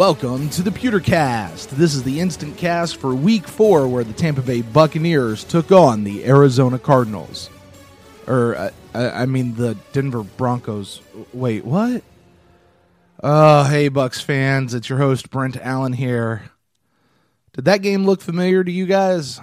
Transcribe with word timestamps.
welcome 0.00 0.48
to 0.48 0.62
the 0.62 0.70
Pewtercast. 0.70 1.68
This 1.68 1.94
is 1.94 2.02
the 2.02 2.20
instant 2.20 2.56
cast 2.56 2.96
for 2.96 3.14
week 3.14 3.46
four 3.46 3.86
where 3.86 4.02
the 4.02 4.14
Tampa 4.14 4.40
Bay 4.40 4.62
Buccaneers 4.62 5.44
took 5.44 5.70
on 5.70 6.04
the 6.04 6.24
Arizona 6.24 6.78
Cardinals. 6.78 7.50
Or, 8.26 8.56
uh, 8.56 8.70
I 8.94 9.26
mean, 9.26 9.56
the 9.56 9.76
Denver 9.92 10.22
Broncos. 10.22 11.02
Wait, 11.34 11.66
what? 11.66 12.02
Oh, 13.22 13.64
hey, 13.64 13.90
Bucs 13.90 14.22
fans. 14.22 14.72
It's 14.72 14.88
your 14.88 14.96
host, 14.96 15.28
Brent 15.28 15.58
Allen 15.58 15.92
here. 15.92 16.50
Did 17.52 17.66
that 17.66 17.82
game 17.82 18.06
look 18.06 18.22
familiar 18.22 18.64
to 18.64 18.72
you 18.72 18.86
guys? 18.86 19.38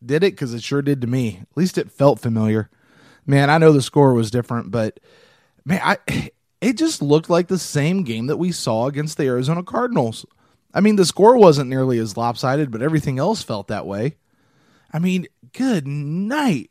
Did 0.00 0.22
it? 0.22 0.34
Because 0.34 0.54
it 0.54 0.62
sure 0.62 0.80
did 0.80 1.00
to 1.00 1.08
me. 1.08 1.40
At 1.42 1.56
least 1.56 1.76
it 1.76 1.90
felt 1.90 2.20
familiar. 2.20 2.70
Man, 3.26 3.50
I 3.50 3.58
know 3.58 3.72
the 3.72 3.82
score 3.82 4.14
was 4.14 4.30
different, 4.30 4.70
but 4.70 5.00
man, 5.64 5.80
I 5.82 6.30
it 6.60 6.76
just 6.76 7.02
looked 7.02 7.28
like 7.28 7.48
the 7.48 7.58
same 7.58 8.02
game 8.02 8.26
that 8.26 8.38
we 8.38 8.52
saw 8.52 8.86
against 8.86 9.16
the 9.16 9.24
Arizona 9.24 9.62
Cardinals. 9.62 10.24
I 10.72 10.80
mean, 10.80 10.96
the 10.96 11.04
score 11.04 11.36
wasn't 11.36 11.70
nearly 11.70 11.98
as 11.98 12.16
lopsided, 12.16 12.70
but 12.70 12.82
everything 12.82 13.18
else 13.18 13.42
felt 13.42 13.68
that 13.68 13.86
way. 13.86 14.16
I 14.92 14.98
mean, 14.98 15.26
good 15.52 15.86
night. 15.86 16.70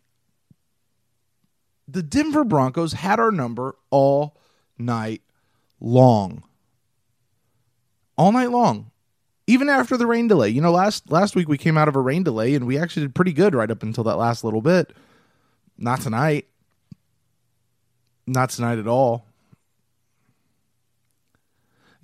The 1.88 2.04
Denver 2.04 2.44
Broncos 2.44 2.94
had 2.94 3.20
our 3.20 3.32
number 3.32 3.76
all 3.92 4.38
night 4.78 5.22
long. 5.80 6.44
All 8.18 8.32
night 8.32 8.52
long. 8.52 8.92
Even 9.48 9.70
after 9.70 9.98
the 9.98 10.08
rain 10.08 10.28
delay. 10.28 10.50
You 10.50 10.62
know, 10.62 10.72
last 10.72 11.12
last 11.12 11.36
week 11.36 11.48
we 11.48 11.58
came 11.58 11.78
out 11.78 11.88
of 11.88 11.96
a 11.96 12.02
rain 12.02 12.24
delay 12.24 12.56
and 12.56 12.66
we 12.66 12.80
actually 12.80 13.06
did 13.06 13.16
pretty 13.16 13.34
good 13.34 13.54
right 13.54 13.70
up 13.70 13.84
until 13.84 14.04
that 14.06 14.18
last 14.18 14.44
little 14.44 14.62
bit. 14.62 14.94
Not 15.78 16.02
tonight. 16.02 16.48
Not 18.26 18.50
tonight 18.50 18.80
at 18.80 18.88
all. 18.88 19.28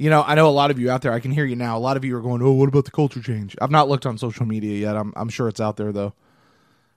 You 0.02 0.10
know, 0.10 0.24
I 0.26 0.34
know 0.34 0.50
a 0.50 0.50
lot 0.50 0.72
of 0.72 0.80
you 0.80 0.90
out 0.90 1.04
there. 1.04 1.14
I 1.14 1.20
can 1.20 1.30
hear 1.30 1.46
you 1.46 1.56
now. 1.56 1.78
A 1.78 1.80
lot 1.80 1.96
of 1.96 2.04
you 2.04 2.18
are 2.18 2.22
going, 2.22 2.42
"Oh, 2.42 2.54
what 2.54 2.68
about 2.68 2.86
the 2.86 2.92
culture 2.92 3.22
change?" 3.22 3.56
I've 3.62 3.70
not 3.70 3.88
looked 3.88 4.08
on 4.08 4.18
social 4.18 4.48
media 4.48 4.76
yet. 4.76 4.98
I'm 4.98 5.14
I'm 5.16 5.30
sure 5.30 5.48
it's 5.48 5.62
out 5.62 5.78
there 5.78 5.92
though. 5.92 6.16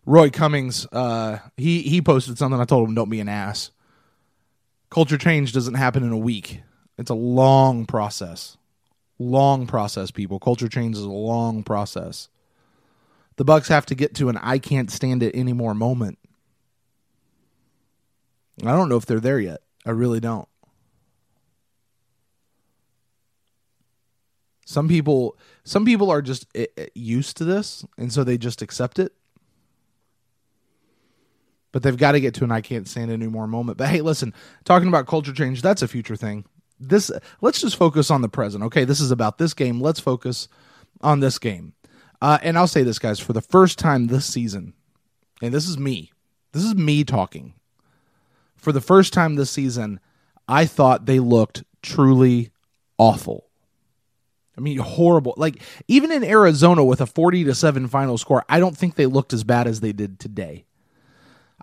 Roy 0.06 0.30
Cummings, 0.30 0.86
uh, 0.90 1.36
he 1.58 1.82
he 1.82 2.00
posted 2.00 2.38
something. 2.38 2.58
I 2.58 2.64
told 2.64 2.88
him, 2.88 2.94
"Don't 2.94 3.10
be 3.10 3.20
an 3.20 3.28
ass." 3.28 3.72
Culture 4.88 5.18
change 5.18 5.52
doesn't 5.52 5.74
happen 5.74 6.02
in 6.02 6.12
a 6.12 6.16
week. 6.16 6.62
It's 6.96 7.10
a 7.10 7.14
long 7.14 7.84
process. 7.84 8.56
Long 9.18 9.66
process, 9.66 10.10
people. 10.10 10.38
Culture 10.38 10.70
change 10.70 10.96
is 10.96 11.02
a 11.02 11.10
long 11.10 11.62
process. 11.62 12.30
The 13.36 13.44
Bucs 13.44 13.68
have 13.68 13.84
to 13.84 13.94
get 13.94 14.14
to 14.14 14.30
an 14.30 14.38
"I 14.38 14.58
can't 14.58 14.90
stand 14.90 15.22
it 15.22 15.36
anymore" 15.36 15.74
moment. 15.74 16.18
I 18.62 18.72
don't 18.72 18.88
know 18.88 18.96
if 18.96 19.04
they're 19.04 19.20
there 19.20 19.40
yet. 19.40 19.60
I 19.84 19.90
really 19.90 20.20
don't. 20.20 20.48
Some 24.64 24.88
people 24.88 25.36
some 25.64 25.84
people 25.84 26.10
are 26.10 26.22
just 26.22 26.46
eh, 26.54 26.66
eh, 26.76 26.86
used 26.94 27.36
to 27.38 27.44
this 27.44 27.84
and 27.98 28.12
so 28.12 28.24
they 28.24 28.38
just 28.38 28.62
accept 28.62 28.98
it. 28.98 29.12
But 31.72 31.82
they've 31.82 31.96
got 31.96 32.12
to 32.12 32.20
get 32.20 32.34
to 32.34 32.44
an 32.44 32.52
I 32.52 32.60
can't 32.60 32.86
stand 32.86 33.10
it 33.10 33.14
anymore 33.14 33.46
moment. 33.46 33.78
But 33.78 33.88
hey, 33.88 34.00
listen, 34.00 34.32
talking 34.64 34.88
about 34.88 35.06
culture 35.06 35.32
change, 35.32 35.60
that's 35.60 35.82
a 35.82 35.88
future 35.88 36.16
thing. 36.16 36.44
This 36.78 37.10
let's 37.40 37.60
just 37.60 37.76
focus 37.76 38.10
on 38.10 38.22
the 38.22 38.28
present. 38.28 38.64
Okay, 38.64 38.84
this 38.84 39.00
is 39.00 39.10
about 39.10 39.38
this 39.38 39.54
game. 39.54 39.80
Let's 39.80 40.00
focus 40.00 40.48
on 41.00 41.20
this 41.20 41.38
game. 41.38 41.74
Uh, 42.22 42.38
and 42.42 42.56
I'll 42.56 42.66
say 42.66 42.82
this, 42.82 42.98
guys, 42.98 43.20
for 43.20 43.32
the 43.32 43.42
first 43.42 43.78
time 43.78 44.06
this 44.06 44.24
season, 44.24 44.72
and 45.42 45.52
this 45.52 45.68
is 45.68 45.76
me. 45.76 46.12
This 46.52 46.64
is 46.64 46.74
me 46.74 47.04
talking. 47.04 47.54
For 48.56 48.72
the 48.72 48.80
first 48.80 49.12
time 49.12 49.34
this 49.34 49.50
season, 49.50 50.00
I 50.48 50.64
thought 50.64 51.06
they 51.06 51.18
looked 51.18 51.64
truly 51.82 52.50
awful. 52.96 53.48
I 54.56 54.60
mean, 54.60 54.78
horrible. 54.78 55.34
Like 55.36 55.60
even 55.88 56.12
in 56.12 56.24
Arizona 56.24 56.84
with 56.84 57.00
a 57.00 57.06
40 57.06 57.44
to 57.44 57.54
7 57.54 57.88
final 57.88 58.18
score, 58.18 58.44
I 58.48 58.60
don't 58.60 58.76
think 58.76 58.94
they 58.94 59.06
looked 59.06 59.32
as 59.32 59.44
bad 59.44 59.66
as 59.66 59.80
they 59.80 59.92
did 59.92 60.18
today. 60.18 60.64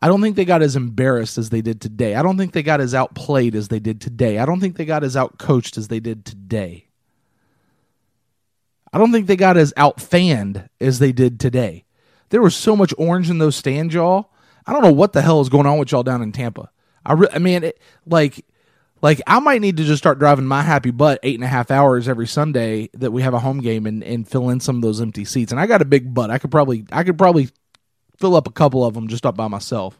I 0.01 0.07
don't 0.07 0.21
think 0.21 0.35
they 0.35 0.45
got 0.45 0.63
as 0.63 0.75
embarrassed 0.75 1.37
as 1.37 1.51
they 1.51 1.61
did 1.61 1.79
today. 1.79 2.15
I 2.15 2.23
don't 2.23 2.37
think 2.37 2.53
they 2.53 2.63
got 2.63 2.81
as 2.81 2.95
outplayed 2.95 3.55
as 3.55 3.67
they 3.67 3.79
did 3.79 4.01
today. 4.01 4.39
I 4.39 4.45
don't 4.45 4.59
think 4.59 4.75
they 4.75 4.85
got 4.85 5.03
as 5.03 5.15
outcoached 5.15 5.77
as 5.77 5.89
they 5.89 5.99
did 5.99 6.25
today. 6.25 6.87
I 8.91 8.97
don't 8.97 9.11
think 9.11 9.27
they 9.27 9.35
got 9.35 9.57
as 9.57 9.73
outfanned 9.73 10.67
as 10.81 10.99
they 10.99 11.11
did 11.11 11.39
today. 11.39 11.85
There 12.29 12.41
was 12.41 12.55
so 12.55 12.75
much 12.75 12.93
orange 12.97 13.29
in 13.29 13.37
those 13.37 13.55
stands, 13.55 13.93
y'all. 13.93 14.31
I 14.65 14.73
don't 14.73 14.81
know 14.81 14.91
what 14.91 15.13
the 15.13 15.21
hell 15.21 15.39
is 15.41 15.49
going 15.49 15.65
on 15.65 15.77
with 15.77 15.91
y'all 15.91 16.03
down 16.03 16.21
in 16.21 16.31
Tampa. 16.31 16.71
I, 17.05 17.13
re- 17.13 17.27
I 17.33 17.39
mean, 17.39 17.63
it, 17.63 17.79
like 18.05 18.45
like 19.01 19.21
I 19.25 19.39
might 19.39 19.61
need 19.61 19.77
to 19.77 19.83
just 19.83 20.01
start 20.01 20.19
driving 20.19 20.45
my 20.45 20.61
happy 20.61 20.91
butt 20.91 21.19
eight 21.23 21.35
and 21.35 21.43
a 21.43 21.47
half 21.47 21.71
hours 21.71 22.07
every 22.07 22.27
Sunday 22.27 22.89
that 22.93 23.11
we 23.11 23.21
have 23.23 23.33
a 23.33 23.39
home 23.39 23.59
game 23.59 23.85
and, 23.85 24.03
and 24.03 24.27
fill 24.27 24.49
in 24.49 24.59
some 24.59 24.75
of 24.77 24.81
those 24.81 25.01
empty 25.01 25.25
seats. 25.25 25.51
And 25.51 25.59
I 25.59 25.65
got 25.65 25.81
a 25.81 25.85
big 25.85 26.13
butt. 26.13 26.29
I 26.29 26.37
could 26.37 26.51
probably 26.51 26.85
I 26.91 27.03
could 27.03 27.17
probably 27.17 27.49
fill 28.19 28.35
up 28.35 28.47
a 28.47 28.51
couple 28.51 28.85
of 28.85 28.93
them 28.93 29.07
just 29.07 29.25
up 29.25 29.35
by 29.35 29.47
myself. 29.47 29.99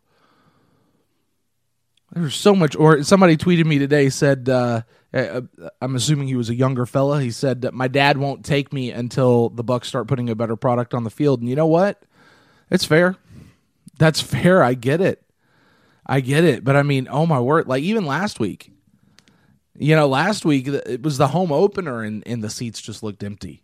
There's 2.14 2.36
so 2.36 2.54
much. 2.54 2.76
Or 2.76 3.04
somebody 3.04 3.38
tweeted 3.38 3.66
me 3.66 3.80
today 3.80 4.10
said 4.10 4.48
uh, 4.50 4.82
uh 5.14 5.42
I'm 5.82 5.96
assuming 5.96 6.28
he 6.28 6.36
was 6.36 6.50
a 6.50 6.56
younger 6.56 6.86
fella. 6.86 7.22
He 7.22 7.32
said 7.32 7.74
my 7.74 7.88
dad 7.88 8.18
won't 8.18 8.46
take 8.46 8.72
me 8.72 8.92
until 8.92 9.50
the 9.50 9.64
Bucs 9.64 9.86
start 9.86 10.08
putting 10.08 10.30
a 10.30 10.36
better 10.36 10.56
product 10.56 10.94
on 10.94 11.04
the 11.04 11.10
field. 11.10 11.40
And 11.40 11.50
you 11.50 11.56
know 11.56 11.68
what? 11.68 12.04
It's 12.70 12.86
fair. 12.86 13.16
That's 13.98 14.22
fair. 14.22 14.62
I 14.62 14.76
get 14.76 15.02
it. 15.02 15.24
I 16.06 16.20
get 16.20 16.44
it. 16.44 16.64
But 16.64 16.76
I 16.76 16.84
mean, 16.84 17.08
oh 17.10 17.26
my 17.26 17.40
word! 17.40 17.68
Like 17.68 17.84
even 17.84 18.06
last 18.06 18.40
week, 18.40 18.72
you 19.78 19.96
know, 19.96 20.08
last 20.08 20.46
week 20.46 20.68
it 20.68 21.02
was 21.02 21.18
the 21.18 21.28
home 21.28 21.52
opener, 21.52 22.04
and, 22.04 22.24
and 22.26 22.44
the 22.44 22.50
seats 22.50 22.82
just 22.82 23.04
looked 23.04 23.24
empty. 23.24 23.64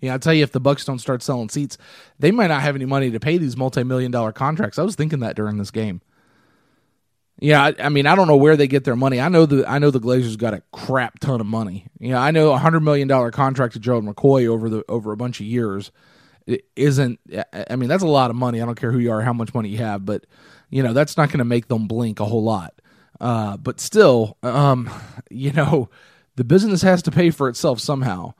Yeah, 0.00 0.14
I'll 0.14 0.18
tell 0.18 0.32
you, 0.32 0.42
if 0.42 0.52
the 0.52 0.60
Bucs 0.60 0.86
don't 0.86 0.98
start 0.98 1.22
selling 1.22 1.50
seats, 1.50 1.76
they 2.18 2.30
might 2.30 2.46
not 2.46 2.62
have 2.62 2.74
any 2.74 2.86
money 2.86 3.10
to 3.10 3.20
pay 3.20 3.36
these 3.36 3.56
multi-million 3.56 4.10
dollar 4.10 4.32
contracts. 4.32 4.78
I 4.78 4.82
was 4.82 4.94
thinking 4.94 5.20
that 5.20 5.36
during 5.36 5.58
this 5.58 5.70
game. 5.70 6.00
Yeah, 7.38 7.64
I, 7.64 7.74
I, 7.78 7.88
mean, 7.88 8.06
I 8.06 8.14
don't 8.14 8.28
know 8.28 8.36
where 8.36 8.56
they 8.56 8.66
get 8.66 8.84
their 8.84 8.96
money. 8.96 9.20
I 9.20 9.28
know 9.28 9.46
the 9.46 9.64
I 9.66 9.78
know 9.78 9.90
the 9.90 10.00
Glazers 10.00 10.36
got 10.36 10.52
a 10.52 10.62
crap 10.72 11.18
ton 11.20 11.40
of 11.40 11.46
money. 11.46 11.86
Yeah, 11.98 12.20
I 12.20 12.30
know 12.30 12.52
a 12.52 12.58
hundred 12.58 12.80
million 12.80 13.08
dollar 13.08 13.30
contract 13.30 13.74
to 13.74 13.78
Gerald 13.78 14.04
McCoy 14.04 14.46
over 14.46 14.68
the 14.68 14.84
over 14.88 15.12
a 15.12 15.16
bunch 15.16 15.40
of 15.40 15.46
years 15.46 15.90
isn't. 16.76 17.18
I 17.52 17.76
mean, 17.76 17.88
that's 17.88 18.02
a 18.02 18.08
lot 18.08 18.30
of 18.30 18.36
money. 18.36 18.60
I 18.60 18.66
don't 18.66 18.78
care 18.78 18.92
who 18.92 18.98
you 18.98 19.12
are, 19.12 19.22
how 19.22 19.32
much 19.32 19.54
money 19.54 19.70
you 19.70 19.78
have, 19.78 20.04
but 20.04 20.26
you 20.68 20.82
know 20.82 20.92
that's 20.92 21.16
not 21.16 21.28
going 21.28 21.38
to 21.38 21.44
make 21.44 21.68
them 21.68 21.86
blink 21.86 22.20
a 22.20 22.24
whole 22.24 22.42
lot. 22.42 22.79
Uh, 23.20 23.56
but 23.56 23.80
still, 23.80 24.36
um, 24.42 24.90
you 25.30 25.52
know, 25.52 25.90
the 26.36 26.44
business 26.44 26.82
has 26.82 27.02
to 27.02 27.10
pay 27.10 27.30
for 27.30 27.48
itself 27.48 27.80
somehow. 27.80 28.34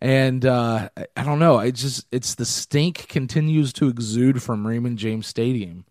And 0.00 0.44
uh, 0.44 0.88
I 1.16 1.22
don't 1.22 1.38
know. 1.38 1.56
I 1.56 1.70
just 1.70 2.06
it's 2.10 2.34
the 2.34 2.44
stink 2.44 3.08
continues 3.08 3.72
to 3.74 3.88
exude 3.88 4.42
from 4.42 4.66
Raymond 4.66 4.98
James 4.98 5.26
Stadium. 5.26 5.84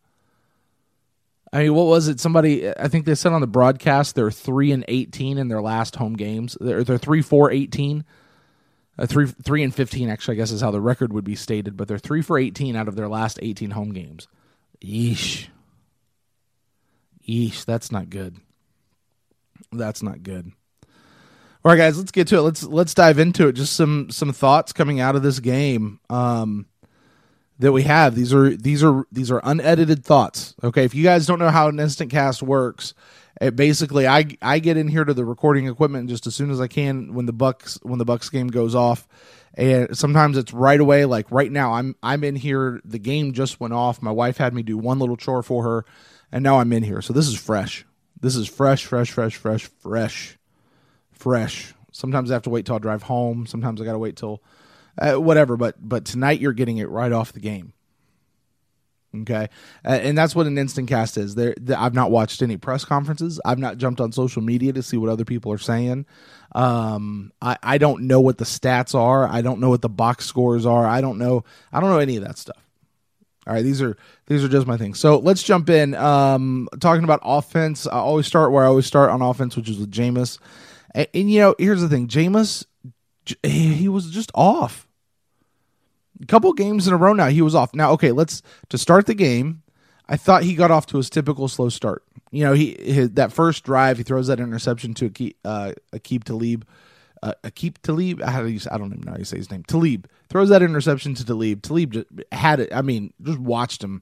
I 1.54 1.64
mean, 1.64 1.74
what 1.76 1.86
was 1.86 2.08
it? 2.08 2.20
Somebody, 2.20 2.70
I 2.70 2.88
think 2.88 3.06
they 3.06 3.16
said 3.16 3.31
on 3.31 3.42
the 3.42 3.48
broadcast 3.48 4.16
they're 4.16 4.31
three 4.31 4.72
and 4.72 4.84
eighteen 4.88 5.38
in 5.38 5.48
their 5.48 5.62
last 5.62 5.96
home 5.96 6.16
games. 6.16 6.58
They're 6.60 6.84
they're 6.84 6.98
three, 6.98 7.22
four, 7.22 7.50
eighteen. 7.52 8.04
Uh, 8.98 9.08
three, 9.08 9.25
three 9.28 9.64
and 9.64 9.74
fifteen. 9.74 10.10
Actually, 10.10 10.36
I 10.36 10.38
guess 10.38 10.52
is 10.52 10.62
how 10.62 10.72
the 10.72 10.81
record 10.81 11.14
would 11.14 11.24
be 11.24 11.36
stated. 11.36 11.78
But 11.78 11.88
they're 11.88 11.98
three 11.98 12.22
for 12.22 12.38
eighteen 12.38 12.75
out 12.75 12.88
of 12.88 12.96
their 12.96 13.08
last 13.08 13.40
eighteen 13.42 13.72
home 13.72 13.94
games. 13.94 14.28
Yeesh. 14.84 15.48
Yeesh, 17.28 17.66
that's 17.66 17.92
not 17.92 18.10
good. 18.10 18.38
That's 19.72 20.04
not 20.04 20.24
good. 20.24 20.52
All 21.66 21.72
right, 21.72 21.78
guys, 21.78 21.98
let's 21.98 22.12
get 22.12 22.28
to 22.28 22.38
it. 22.38 22.42
Let's 22.42 22.64
let's 22.64 22.94
dive 22.94 23.20
into 23.20 23.48
it. 23.48 23.54
Just 23.54 23.74
some 23.74 24.10
some 24.10 24.34
thoughts 24.34 24.74
coming 24.74 25.00
out 25.00 25.16
of 25.16 25.24
this 25.24 25.40
game 25.40 26.02
um, 26.10 26.66
that 27.60 27.72
we 27.72 27.84
have. 27.84 28.16
These 28.16 28.34
are 28.34 28.50
these 28.56 28.84
are 28.84 29.06
these 29.14 29.31
are 29.31 29.40
unedited 29.44 30.04
thoughts. 30.04 30.56
Okay, 30.62 30.84
if 30.84 30.94
you 30.94 31.04
guys 31.04 31.25
don't 31.25 31.40
know 31.40 31.50
how 31.50 31.70
an 31.70 31.80
instant 31.80 32.12
cast 32.12 32.44
works, 32.44 32.94
it 33.40 33.56
basically 33.56 34.06
I 34.06 34.26
I 34.42 34.60
get 34.60 34.76
in 34.76 34.90
here 34.90 35.06
to 35.06 35.14
the 35.14 35.24
recording 35.24 35.68
equipment 35.68 36.10
just 36.10 36.28
as 36.28 36.36
soon 36.36 36.52
as 36.52 36.60
I 36.60 36.68
can 36.68 37.14
when 37.14 37.28
the 37.28 37.34
Bucs 37.34 37.80
when 37.81 37.98
the 37.98 38.06
Bucs 38.06 38.30
game 38.30 38.50
goes 38.50 38.76
off, 38.76 39.08
and 39.54 39.98
sometimes 39.98 40.38
it's 40.38 40.52
right 40.52 40.81
away. 40.81 41.06
Like 41.06 41.31
right 41.31 41.52
now, 41.52 41.76
I'm 41.76 41.96
I'm 42.04 42.26
in 42.26 42.36
here. 42.36 42.81
The 42.84 43.00
game 43.00 43.31
just 43.31 43.62
went 43.62 43.74
off. 43.74 44.02
My 44.02 44.12
wife 44.12 44.36
had 44.36 44.54
me 44.54 44.64
do 44.64 44.78
one 44.78 45.00
little 45.00 45.16
chore 45.16 45.44
for 45.44 45.64
her 45.64 45.86
and 46.33 46.44
now 46.44 46.59
I'm 46.59 46.74
in 46.74 46.81
here. 46.83 47.01
So 47.01 47.13
this 47.13 47.27
is 47.27 47.35
fresh. 47.35 47.85
This 48.19 48.35
is 48.35 48.47
fresh, 48.47 48.85
fresh, 48.85 49.12
fresh, 49.12 49.35
fresh, 49.35 49.65
fresh, 49.65 50.38
fresh. 51.12 51.74
Sometimes 51.91 52.31
I 52.31 52.33
have 52.33 52.44
to 52.44 52.50
wait 52.50 52.65
till 52.65 52.75
I 52.75 52.80
drive 52.80 53.03
home. 53.03 53.45
Sometimes 53.45 53.80
I 53.80 53.85
got 53.85 53.91
to 53.91 54.00
wait 54.00 54.18
till 54.18 54.41
uh, 54.97 55.13
whatever. 55.13 55.56
But 55.57 55.75
but 55.80 56.06
tonight 56.06 56.41
you're 56.41 56.53
getting 56.53 56.80
it 56.80 56.89
right 56.89 57.12
off 57.12 57.33
the 57.33 57.39
game. 57.39 57.74
Okay, 59.15 59.47
and 59.83 60.18
that's 60.18 60.35
what 60.35 60.47
an 60.47 60.57
instant 60.57 60.89
cast 60.89 61.19
is. 61.19 61.35
There, 61.35 61.53
I've 61.77 61.94
not 61.94 62.09
watched 62.09 62.41
any 62.41 62.57
press 62.57 62.83
conferences. 62.83 63.39
I've 63.45 63.59
not 63.59 63.77
jumped 63.77 64.01
on 64.01 64.12
social 64.12 64.41
media 64.41 64.74
to 64.74 64.81
see 64.81 64.97
what 64.97 65.12
other 65.12 65.24
people 65.24 65.51
are 65.51 65.59
saying. 65.59 66.07
Um, 66.56 67.31
I, 67.39 67.57
I 67.62 67.77
don't 67.77 68.07
know 68.07 68.21
what 68.21 68.39
the 68.39 68.45
stats 68.45 68.95
are. 68.95 69.27
I 69.27 69.44
don't 69.44 69.59
know 69.59 69.69
what 69.69 69.83
the 69.83 69.89
box 69.89 70.25
scores 70.25 70.65
are. 70.65 70.88
I 70.88 71.01
don't 71.01 71.19
know. 71.19 71.44
I 71.71 71.80
don't 71.80 71.91
know 71.91 72.00
any 72.00 72.18
of 72.18 72.24
that 72.24 72.39
stuff. 72.39 72.62
All 73.45 73.54
right, 73.54 73.62
these 73.62 73.81
are 73.81 73.98
these 74.28 74.44
are 74.44 74.48
just 74.48 74.68
my 74.68 74.78
things. 74.78 75.00
So 75.00 75.18
let's 75.18 75.44
jump 75.44 75.69
in. 75.69 75.95
Um, 75.95 76.69
talking 76.80 77.04
about 77.04 77.19
offense, 77.24 77.88
I 77.88 77.98
always 77.98 78.25
start 78.25 78.51
where 78.51 78.63
I 78.63 78.68
always 78.68 78.86
start 78.86 79.10
on 79.10 79.22
offense, 79.22 79.57
which 79.57 79.69
is 79.69 79.78
with 79.78 79.92
Jameis. 79.92 80.40
And, 80.95 81.07
and 81.13 81.31
you 81.31 81.40
know, 81.40 81.56
here's 81.57 81.81
the 81.81 81.90
thing, 81.90 82.07
Jameis, 82.07 82.66
he 83.44 83.90
was 83.90 84.10
just 84.12 84.31
off. 84.34 84.88
A 86.22 86.25
couple 86.25 86.54
games 86.54 86.88
in 86.88 86.94
a 86.94 86.98
row 86.98 87.13
now, 87.13 87.28
he 87.28 87.42
was 87.42 87.56
off. 87.56 87.74
Now, 87.74 87.92
okay, 87.92 88.12
let's 88.12 88.42
to 88.69 88.78
start 88.78 89.07
the 89.07 89.13
game. 89.13 89.63
I 90.07 90.16
thought 90.16 90.44
he 90.44 90.56
got 90.56 90.72
off 90.72 90.86
to 90.88 90.98
his 90.98 91.10
typical 91.10 91.48
slow 91.48 91.69
start. 91.69 92.04
You 92.31 92.45
know, 92.45 92.54
he 92.54 92.75
his, 92.80 93.12
that 93.12 93.31
first 93.34 93.63
drive, 93.63 93.98
he 93.98 94.04
throws 94.04 94.28
that 94.28 94.40
interception 94.40 94.94
to 94.95 95.10
Aqib, 95.10 95.36
uh, 95.44 95.74
Aqib 95.92 96.24
Talib. 96.24 96.66
Uh, 97.24 97.34
Aqib 97.46 97.78
Talib, 97.81 98.22
how 98.22 98.42
do 98.44 98.50
you? 98.50 98.60
I 98.70 98.78
don't 98.78 98.92
even 98.92 99.06
know 99.06 99.14
how 99.14 99.18
you 99.18 99.24
say 99.24 99.38
his 99.38 99.50
name. 99.50 99.64
Talib 99.64 100.10
throws 100.28 100.50
that 100.50 100.62
interception 100.62 101.14
to 101.14 101.24
Talib. 101.25 101.62
Talib 101.62 101.94
just 101.94 102.08
had 102.34 102.60
it. 102.60 102.74
I 102.74 102.81
mean, 102.81 103.14
just 103.22 103.40
watched 103.40 103.81
him. 103.81 104.02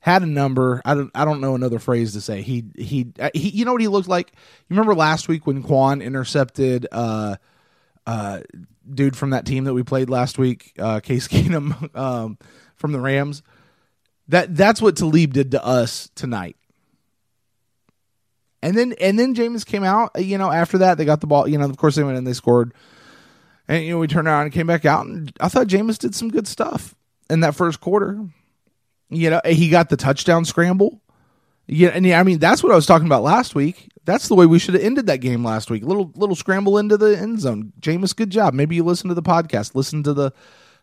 Had 0.00 0.22
a 0.22 0.26
number. 0.26 0.80
I 0.86 0.94
don't. 0.94 1.10
I 1.14 1.26
don't 1.26 1.42
know 1.42 1.54
another 1.54 1.78
phrase 1.78 2.14
to 2.14 2.22
say. 2.22 2.40
He 2.40 2.64
he 2.74 3.12
uh, 3.20 3.28
he. 3.34 3.50
You 3.50 3.66
know 3.66 3.72
what 3.72 3.82
he 3.82 3.88
looked 3.88 4.08
like? 4.08 4.32
You 4.32 4.74
remember 4.74 4.94
last 4.94 5.28
week 5.28 5.46
when 5.46 5.62
Kwon 5.62 6.02
intercepted 6.02 6.86
uh 6.90 7.36
uh 8.06 8.40
dude 8.90 9.18
from 9.18 9.30
that 9.30 9.44
team 9.44 9.64
that 9.64 9.74
we 9.74 9.82
played 9.82 10.08
last 10.08 10.38
week, 10.38 10.72
uh 10.78 11.00
Case 11.00 11.28
Keenum 11.32 11.94
um 11.94 12.38
from 12.76 12.92
the 12.92 13.00
Rams. 13.00 13.42
That 14.28 14.56
that's 14.56 14.80
what 14.80 14.96
Talib 14.96 15.34
did 15.34 15.50
to 15.50 15.62
us 15.62 16.08
tonight. 16.14 16.56
And 18.62 18.76
then 18.76 18.94
and 19.00 19.18
then 19.18 19.34
Jameis 19.34 19.66
came 19.66 19.84
out. 19.84 20.12
Uh, 20.16 20.20
you 20.20 20.38
know, 20.38 20.50
after 20.50 20.78
that 20.78 20.96
they 20.96 21.04
got 21.04 21.20
the 21.20 21.26
ball. 21.26 21.48
You 21.48 21.58
know, 21.58 21.64
of 21.64 21.76
course 21.76 21.96
they 21.96 22.04
went 22.04 22.18
and 22.18 22.26
they 22.26 22.32
scored. 22.32 22.72
And 23.68 23.84
you 23.84 23.92
know, 23.92 23.98
we 23.98 24.06
turned 24.06 24.28
around 24.28 24.44
and 24.44 24.52
came 24.52 24.66
back 24.66 24.84
out, 24.84 25.06
and 25.06 25.32
I 25.40 25.48
thought 25.48 25.66
Jameis 25.66 25.98
did 25.98 26.14
some 26.14 26.30
good 26.30 26.46
stuff 26.46 26.94
in 27.30 27.40
that 27.40 27.54
first 27.54 27.80
quarter. 27.80 28.18
You 29.08 29.30
know, 29.30 29.40
he 29.44 29.68
got 29.68 29.88
the 29.88 29.96
touchdown 29.96 30.44
scramble. 30.44 31.00
Yeah, 31.66 31.90
and 31.90 32.04
yeah, 32.04 32.20
I 32.20 32.22
mean 32.22 32.38
that's 32.38 32.62
what 32.62 32.72
I 32.72 32.74
was 32.74 32.86
talking 32.86 33.06
about 33.06 33.22
last 33.22 33.54
week. 33.54 33.88
That's 34.04 34.28
the 34.28 34.34
way 34.34 34.46
we 34.46 34.58
should 34.58 34.74
have 34.74 34.82
ended 34.82 35.06
that 35.06 35.20
game 35.20 35.44
last 35.44 35.70
week. 35.70 35.84
Little 35.84 36.12
little 36.14 36.34
scramble 36.34 36.78
into 36.78 36.96
the 36.96 37.16
end 37.16 37.40
zone. 37.40 37.72
Jameis, 37.80 38.14
good 38.14 38.30
job. 38.30 38.52
Maybe 38.52 38.76
you 38.76 38.84
listen 38.84 39.08
to 39.08 39.14
the 39.14 39.22
podcast, 39.22 39.74
listen 39.74 40.02
to 40.02 40.12
the 40.12 40.32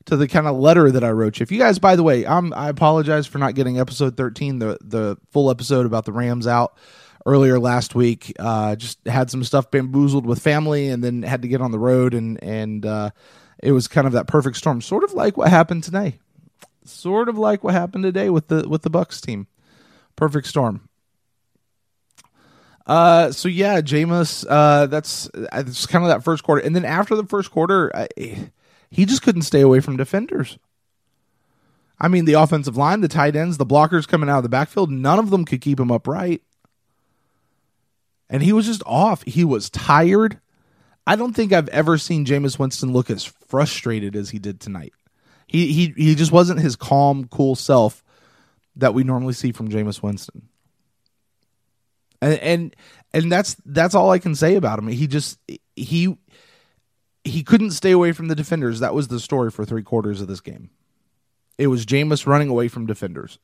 to 0.05 0.15
the 0.15 0.27
kind 0.27 0.47
of 0.47 0.57
letter 0.57 0.91
that 0.91 1.03
I 1.03 1.11
wrote 1.11 1.39
you. 1.39 1.43
If 1.43 1.51
you 1.51 1.59
guys, 1.59 1.79
by 1.79 1.95
the 1.95 2.03
way, 2.03 2.25
I'm 2.25 2.53
I 2.53 2.69
apologize 2.69 3.27
for 3.27 3.37
not 3.37 3.55
getting 3.55 3.79
episode 3.79 4.15
13, 4.15 4.59
the 4.59 4.77
the 4.81 5.17
full 5.31 5.51
episode 5.51 5.85
about 5.85 6.05
the 6.05 6.13
Rams 6.13 6.47
out 6.47 6.77
earlier 7.29 7.59
last 7.59 7.95
week. 7.95 8.33
Uh, 8.39 8.75
just 8.75 8.99
had 9.07 9.29
some 9.29 9.43
stuff 9.43 9.69
bamboozled 9.71 10.25
with 10.25 10.41
family, 10.41 10.89
and 10.89 11.03
then 11.03 11.21
had 11.21 11.43
to 11.43 11.47
get 11.47 11.61
on 11.61 11.71
the 11.71 11.79
road, 11.79 12.13
and 12.13 12.41
and 12.43 12.85
uh, 12.85 13.11
it 13.61 13.71
was 13.71 13.87
kind 13.87 14.07
of 14.07 14.13
that 14.13 14.27
perfect 14.27 14.57
storm, 14.57 14.81
sort 14.81 15.03
of 15.03 15.13
like 15.13 15.37
what 15.37 15.49
happened 15.49 15.83
today, 15.83 16.19
sort 16.83 17.29
of 17.29 17.37
like 17.37 17.63
what 17.63 17.73
happened 17.73 18.03
today 18.03 18.29
with 18.29 18.47
the 18.47 18.67
with 18.67 18.81
the 18.81 18.89
Bucs 18.89 19.21
team. 19.21 19.47
Perfect 20.15 20.47
storm. 20.47 20.89
Uh, 22.85 23.31
so 23.31 23.47
yeah, 23.47 23.81
Jameis, 23.81 24.45
uh, 24.49 24.87
that's 24.87 25.29
that's 25.33 25.85
kind 25.85 26.03
of 26.03 26.09
that 26.09 26.23
first 26.23 26.43
quarter, 26.43 26.65
and 26.65 26.75
then 26.75 26.85
after 26.85 27.15
the 27.15 27.25
first 27.25 27.51
quarter, 27.51 27.95
I, 27.95 28.07
he 28.89 29.05
just 29.05 29.21
couldn't 29.21 29.43
stay 29.43 29.61
away 29.61 29.79
from 29.79 29.97
defenders. 29.97 30.57
I 32.01 32.07
mean, 32.07 32.25
the 32.25 32.33
offensive 32.33 32.77
line, 32.77 33.01
the 33.01 33.09
tight 33.09 33.35
ends, 33.35 33.57
the 33.57 33.65
blockers 33.65 34.07
coming 34.07 34.29
out 34.29 34.37
of 34.37 34.43
the 34.43 34.49
backfield, 34.49 34.89
none 34.89 35.19
of 35.19 35.29
them 35.29 35.43
could 35.43 35.59
keep 35.59 35.79
him 35.79 35.91
upright 35.91 36.41
and 38.29 38.43
he 38.43 38.53
was 38.53 38.65
just 38.65 38.83
off. 38.85 39.23
He 39.23 39.43
was 39.43 39.69
tired. 39.69 40.39
I 41.07 41.15
don't 41.15 41.33
think 41.33 41.51
I've 41.51 41.69
ever 41.69 41.97
seen 41.97 42.25
Jameis 42.25 42.59
Winston 42.59 42.93
look 42.93 43.09
as 43.09 43.25
frustrated 43.25 44.15
as 44.15 44.29
he 44.29 44.39
did 44.39 44.59
tonight. 44.59 44.93
He 45.47 45.73
he 45.73 45.93
he 45.97 46.15
just 46.15 46.31
wasn't 46.31 46.59
his 46.59 46.75
calm, 46.75 47.27
cool 47.27 47.55
self 47.55 48.03
that 48.75 48.93
we 48.93 49.03
normally 49.03 49.33
see 49.33 49.51
from 49.51 49.69
Jameis 49.69 50.03
Winston. 50.03 50.47
And 52.21 52.39
and 52.39 52.75
and 53.13 53.31
that's 53.31 53.55
that's 53.65 53.95
all 53.95 54.11
I 54.11 54.19
can 54.19 54.35
say 54.35 54.55
about 54.55 54.77
him. 54.77 54.87
He 54.87 55.07
just 55.07 55.39
he 55.75 56.15
he 57.23 57.43
couldn't 57.43 57.71
stay 57.71 57.91
away 57.91 58.11
from 58.11 58.27
the 58.27 58.35
defenders. 58.35 58.79
That 58.79 58.93
was 58.93 59.07
the 59.07 59.19
story 59.19 59.49
for 59.49 59.65
three 59.65 59.83
quarters 59.83 60.21
of 60.21 60.27
this 60.27 60.41
game. 60.41 60.69
It 61.57 61.67
was 61.67 61.85
Jameis 61.85 62.27
running 62.27 62.49
away 62.49 62.67
from 62.67 62.85
defenders. 62.85 63.39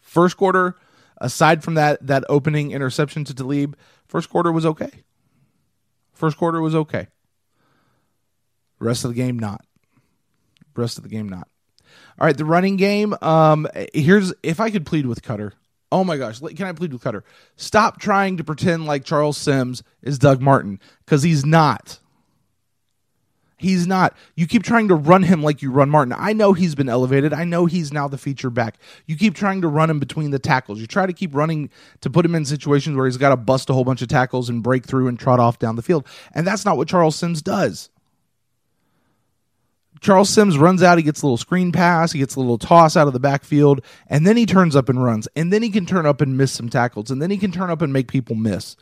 First 0.00 0.36
quarter, 0.36 0.76
aside 1.22 1.62
from 1.62 1.74
that 1.74 2.06
that 2.06 2.24
opening 2.28 2.72
interception 2.72 3.24
to 3.24 3.34
Talib, 3.34 3.76
first 4.06 4.28
quarter 4.28 4.52
was 4.52 4.66
okay. 4.66 4.90
First 6.12 6.36
quarter 6.36 6.60
was 6.60 6.74
okay. 6.74 7.08
Rest 8.78 9.04
of 9.04 9.10
the 9.10 9.16
game 9.16 9.38
not. 9.38 9.64
Rest 10.76 10.98
of 10.98 11.04
the 11.04 11.08
game 11.08 11.28
not. 11.28 11.48
All 12.18 12.26
right, 12.26 12.36
the 12.36 12.44
running 12.44 12.76
game. 12.76 13.14
Um, 13.22 13.66
here's 13.94 14.34
if 14.42 14.60
I 14.60 14.70
could 14.70 14.84
plead 14.84 15.06
with 15.06 15.22
Koetter. 15.22 15.52
Oh 15.90 16.04
my 16.04 16.16
gosh, 16.16 16.40
can 16.40 16.66
I 16.66 16.72
plead 16.72 16.92
with 16.92 17.02
Koetter? 17.02 17.22
Stop 17.56 18.00
trying 18.00 18.38
to 18.38 18.44
pretend 18.44 18.86
like 18.86 19.04
Charles 19.04 19.36
Sims 19.36 19.82
is 20.02 20.18
Doug 20.18 20.40
Martin 20.40 20.80
because 21.04 21.22
he's 21.22 21.44
not. 21.44 21.98
He's 23.62 23.86
not. 23.86 24.16
You 24.34 24.48
keep 24.48 24.64
trying 24.64 24.88
to 24.88 24.96
run 24.96 25.22
him 25.22 25.40
like 25.40 25.62
you 25.62 25.70
run 25.70 25.88
Martin. 25.88 26.12
I 26.18 26.32
know 26.32 26.52
he's 26.52 26.74
been 26.74 26.88
elevated. 26.88 27.32
I 27.32 27.44
know 27.44 27.66
he's 27.66 27.92
now 27.92 28.08
the 28.08 28.18
feature 28.18 28.50
back. 28.50 28.76
You 29.06 29.16
keep 29.16 29.36
trying 29.36 29.60
to 29.60 29.68
run 29.68 29.88
him 29.88 30.00
between 30.00 30.32
the 30.32 30.40
tackles. 30.40 30.80
You 30.80 30.88
try 30.88 31.06
to 31.06 31.12
keep 31.12 31.32
running 31.32 31.70
to 32.00 32.10
put 32.10 32.24
him 32.24 32.34
in 32.34 32.44
situations 32.44 32.96
where 32.96 33.06
he's 33.06 33.18
got 33.18 33.28
to 33.28 33.36
bust 33.36 33.70
a 33.70 33.72
whole 33.72 33.84
bunch 33.84 34.02
of 34.02 34.08
tackles 34.08 34.48
and 34.48 34.64
break 34.64 34.84
through 34.84 35.06
and 35.06 35.16
trot 35.16 35.38
off 35.38 35.60
down 35.60 35.76
the 35.76 35.82
field. 35.82 36.04
And 36.34 36.44
that's 36.44 36.64
not 36.64 36.76
what 36.76 36.88
Charles 36.88 37.14
Sims 37.14 37.40
does. 37.40 37.88
Charles 40.00 40.28
Sims 40.28 40.58
runs 40.58 40.82
out, 40.82 40.98
he 40.98 41.04
gets 41.04 41.22
a 41.22 41.26
little 41.26 41.36
screen 41.36 41.70
pass, 41.70 42.10
he 42.10 42.18
gets 42.18 42.34
a 42.34 42.40
little 42.40 42.58
toss 42.58 42.96
out 42.96 43.06
of 43.06 43.12
the 43.12 43.20
backfield, 43.20 43.84
and 44.08 44.26
then 44.26 44.36
he 44.36 44.44
turns 44.44 44.74
up 44.74 44.88
and 44.88 45.04
runs. 45.04 45.28
And 45.36 45.52
then 45.52 45.62
he 45.62 45.70
can 45.70 45.86
turn 45.86 46.04
up 46.04 46.20
and 46.20 46.36
miss 46.36 46.50
some 46.50 46.68
tackles, 46.68 47.12
and 47.12 47.22
then 47.22 47.30
he 47.30 47.38
can 47.38 47.52
turn 47.52 47.70
up 47.70 47.80
and 47.80 47.92
make 47.92 48.08
people 48.08 48.34
miss. 48.34 48.74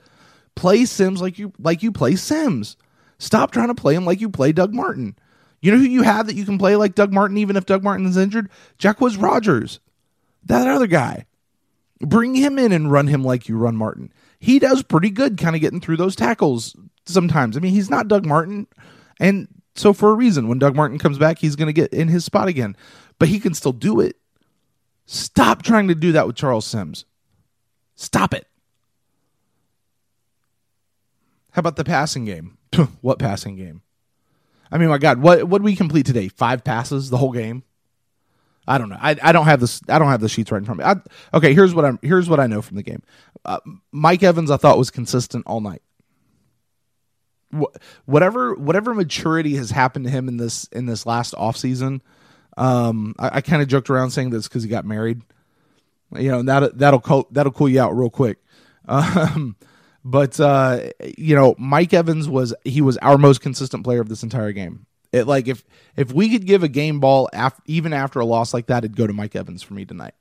Play 0.55 0.87
Sims 0.87 1.21
like 1.21 1.39
you 1.39 1.53
like 1.59 1.83
you 1.83 1.93
play 1.93 2.17
Sims. 2.17 2.79
Stop 3.21 3.51
trying 3.51 3.69
to 3.69 3.75
play 3.75 3.95
him 3.95 4.07
like 4.07 4.21
you 4.21 4.31
play 4.31 4.51
Doug 4.51 4.73
Martin. 4.73 5.15
You 5.61 5.71
know 5.71 5.79
who 5.79 5.85
you 5.85 6.03
have 6.03 6.27
that 6.27 6.37
you 6.37 6.47
can 6.47 6.57
play 6.57 6.75
like 6.75 6.95
Doug 6.95 7.13
Martin 7.13 7.37
even 7.37 7.55
if 7.55 7.67
Doug 7.67 7.85
Martin's 7.85 8.17
injured? 8.17 8.49
Jacquizz 8.79 9.23
Rodgers, 9.23 9.79
That 10.43 10.67
other 10.67 10.87
guy. 10.87 11.27
Bring 12.01 12.35
him 12.35 12.59
in 12.59 12.73
and 12.73 12.91
run 12.91 13.09
him 13.09 13.23
like 13.23 13.47
you 13.47 13.59
run 13.59 13.77
Martin. 13.77 14.11
He 14.39 14.59
does 14.59 14.83
pretty 14.83 15.11
good 15.11 15.37
kind 15.37 15.55
of 15.55 15.61
getting 15.61 15.83
through 15.83 15.99
those 15.99 16.17
tackles 16.17 16.75
sometimes. 17.05 17.59
I 17.59 17.61
mean, 17.61 17.73
he's 17.73 17.91
not 17.91 18.09
Doug 18.09 18.25
Martin. 18.25 18.67
And 19.21 19.49
so 19.75 19.93
for 19.93 20.11
a 20.11 20.15
reason, 20.15 20.49
when 20.49 20.59
Doug 20.59 20.75
Martin 20.75 20.99
comes 20.99 21.19
back, 21.19 21.39
he's 21.39 21.57
going 21.57 21.67
to 21.67 21.75
get 21.75 21.93
in 21.93 22.09
his 22.09 22.25
spot 22.25 22.49
again. 22.49 22.75
But 23.19 23.29
he 23.29 23.39
can 23.39 23.53
still 23.53 23.73
do 23.73 24.01
it. 24.01 24.17
Stop 25.05 25.63
trying 25.63 25.89
to 25.89 25.95
do 25.95 26.13
that 26.13 26.27
with 26.27 26.37
Charles 26.37 26.65
Sims. 26.65 27.05
Stop 27.97 28.33
it. 28.33 28.47
How 31.51 31.61
about 31.61 31.77
the 31.77 31.85
passing 31.85 32.25
game? 32.25 32.57
what 33.01 33.19
passing 33.19 33.57
game? 33.57 33.83
I 34.73 34.79
mean, 34.79 34.89
my 34.89 34.99
God, 34.99 35.21
what 35.21 35.45
what 35.45 35.63
we 35.63 35.75
complete 35.75 36.07
today? 36.07 36.29
Five 36.29 36.65
passes 36.65 37.11
the 37.11 37.17
whole 37.17 37.33
game. 37.33 37.65
I 38.69 38.79
don't 38.79 38.89
know. 38.89 38.99
I, 39.01 39.17
I 39.21 39.33
don't 39.33 39.47
have 39.47 39.61
this. 39.61 39.81
I 39.89 39.99
don't 39.99 40.09
have 40.09 40.21
the 40.21 40.29
sheets 40.29 40.53
right 40.53 40.59
in 40.59 40.65
front 40.65 40.81
of 40.81 40.87
me. 40.87 41.03
I, 41.33 41.37
okay, 41.37 41.55
here's 41.55 41.75
what 41.75 41.85
I'm. 41.85 41.99
Here's 42.03 42.29
what 42.29 42.39
I 42.39 42.47
know 42.47 42.63
from 42.63 42.77
the 42.77 42.83
game. 42.83 43.03
Uh, 43.45 43.59
Mike 43.91 44.23
Evans, 44.23 44.51
I 44.51 44.59
thought 44.59 44.79
was 44.79 44.91
consistent 44.91 45.47
all 45.47 45.61
night. 45.61 45.83
Wh- 47.53 47.75
whatever 48.05 48.55
whatever 48.55 48.95
maturity 48.95 49.57
has 49.57 49.71
happened 49.71 50.05
to 50.05 50.11
him 50.11 50.29
in 50.29 50.37
this 50.37 50.65
in 50.67 50.87
this 50.87 51.05
last 51.05 51.35
off 51.35 51.57
season, 51.57 52.01
um, 52.57 53.17
I, 53.19 53.39
I 53.39 53.41
kind 53.41 53.61
of 53.61 53.67
joked 53.67 53.91
around 53.91 54.11
saying 54.11 54.31
this 54.31 54.47
because 54.47 54.63
he 54.63 54.69
got 54.69 54.85
married. 54.85 55.23
You 56.17 56.31
know 56.31 56.43
that 56.43 56.79
that'll 56.79 57.01
cool, 57.01 57.27
that'll 57.33 57.53
cool 57.53 57.69
you 57.69 57.81
out 57.81 57.97
real 57.97 58.11
quick. 58.11 58.39
Um, 58.89 59.57
but 60.05 60.39
uh, 60.41 60.91
you 61.19 61.35
know, 61.35 61.55
Mike 61.59 61.93
Evans 61.93 62.29
was 62.29 62.55
he 62.65 62.81
was 62.81 62.97
our 62.99 63.19
most 63.19 63.41
consistent 63.41 63.85
player 63.85 64.01
of 64.01 64.09
this 64.09 64.23
entire 64.23 64.53
game. 64.53 64.87
It 65.13 65.27
like 65.27 65.49
if 65.49 65.65
if 65.97 66.13
we 66.13 66.31
could 66.31 66.47
give 66.47 66.63
a 66.63 66.69
game 66.69 67.01
ball 67.01 67.29
af- 67.33 67.61
even 67.67 67.93
after 67.93 68.21
a 68.21 68.25
loss 68.25 68.55
like 68.55 68.67
that, 68.67 68.85
it'd 68.85 68.97
go 68.97 69.07
to 69.07 69.13
Mike 69.13 69.37
Evans 69.37 69.63
for 69.63 69.75
me 69.75 69.85
tonight. 69.85 70.15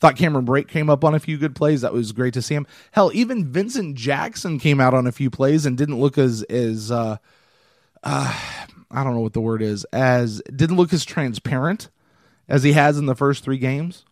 Thought 0.00 0.16
Cameron 0.16 0.46
Brate 0.46 0.68
came 0.68 0.90
up 0.90 1.04
on 1.04 1.14
a 1.14 1.20
few 1.20 1.38
good 1.38 1.54
plays. 1.54 1.82
That 1.82 1.92
was 1.92 2.12
great 2.12 2.34
to 2.34 2.42
see 2.42 2.54
him. 2.54 2.66
Hell, 2.92 3.10
even 3.14 3.50
Vincent 3.50 3.96
Jackson 3.96 4.58
came 4.58 4.80
out 4.80 4.94
on 4.94 5.06
a 5.06 5.12
few 5.12 5.30
plays 5.30 5.66
and 5.66 5.78
didn't 5.78 6.00
look 6.00 6.18
as 6.18 6.42
as 6.44 6.90
uh, 6.90 7.16
uh, 8.02 8.40
I 8.90 9.04
don't 9.04 9.14
know 9.14 9.20
what 9.20 9.32
the 9.32 9.40
word 9.40 9.62
is 9.62 9.84
as 9.92 10.40
didn't 10.54 10.76
look 10.76 10.92
as 10.92 11.04
transparent 11.04 11.90
as 12.48 12.62
he 12.62 12.72
has 12.72 12.98
in 12.98 13.06
the 13.06 13.14
first 13.14 13.44
three 13.44 13.58
games. 13.58 14.04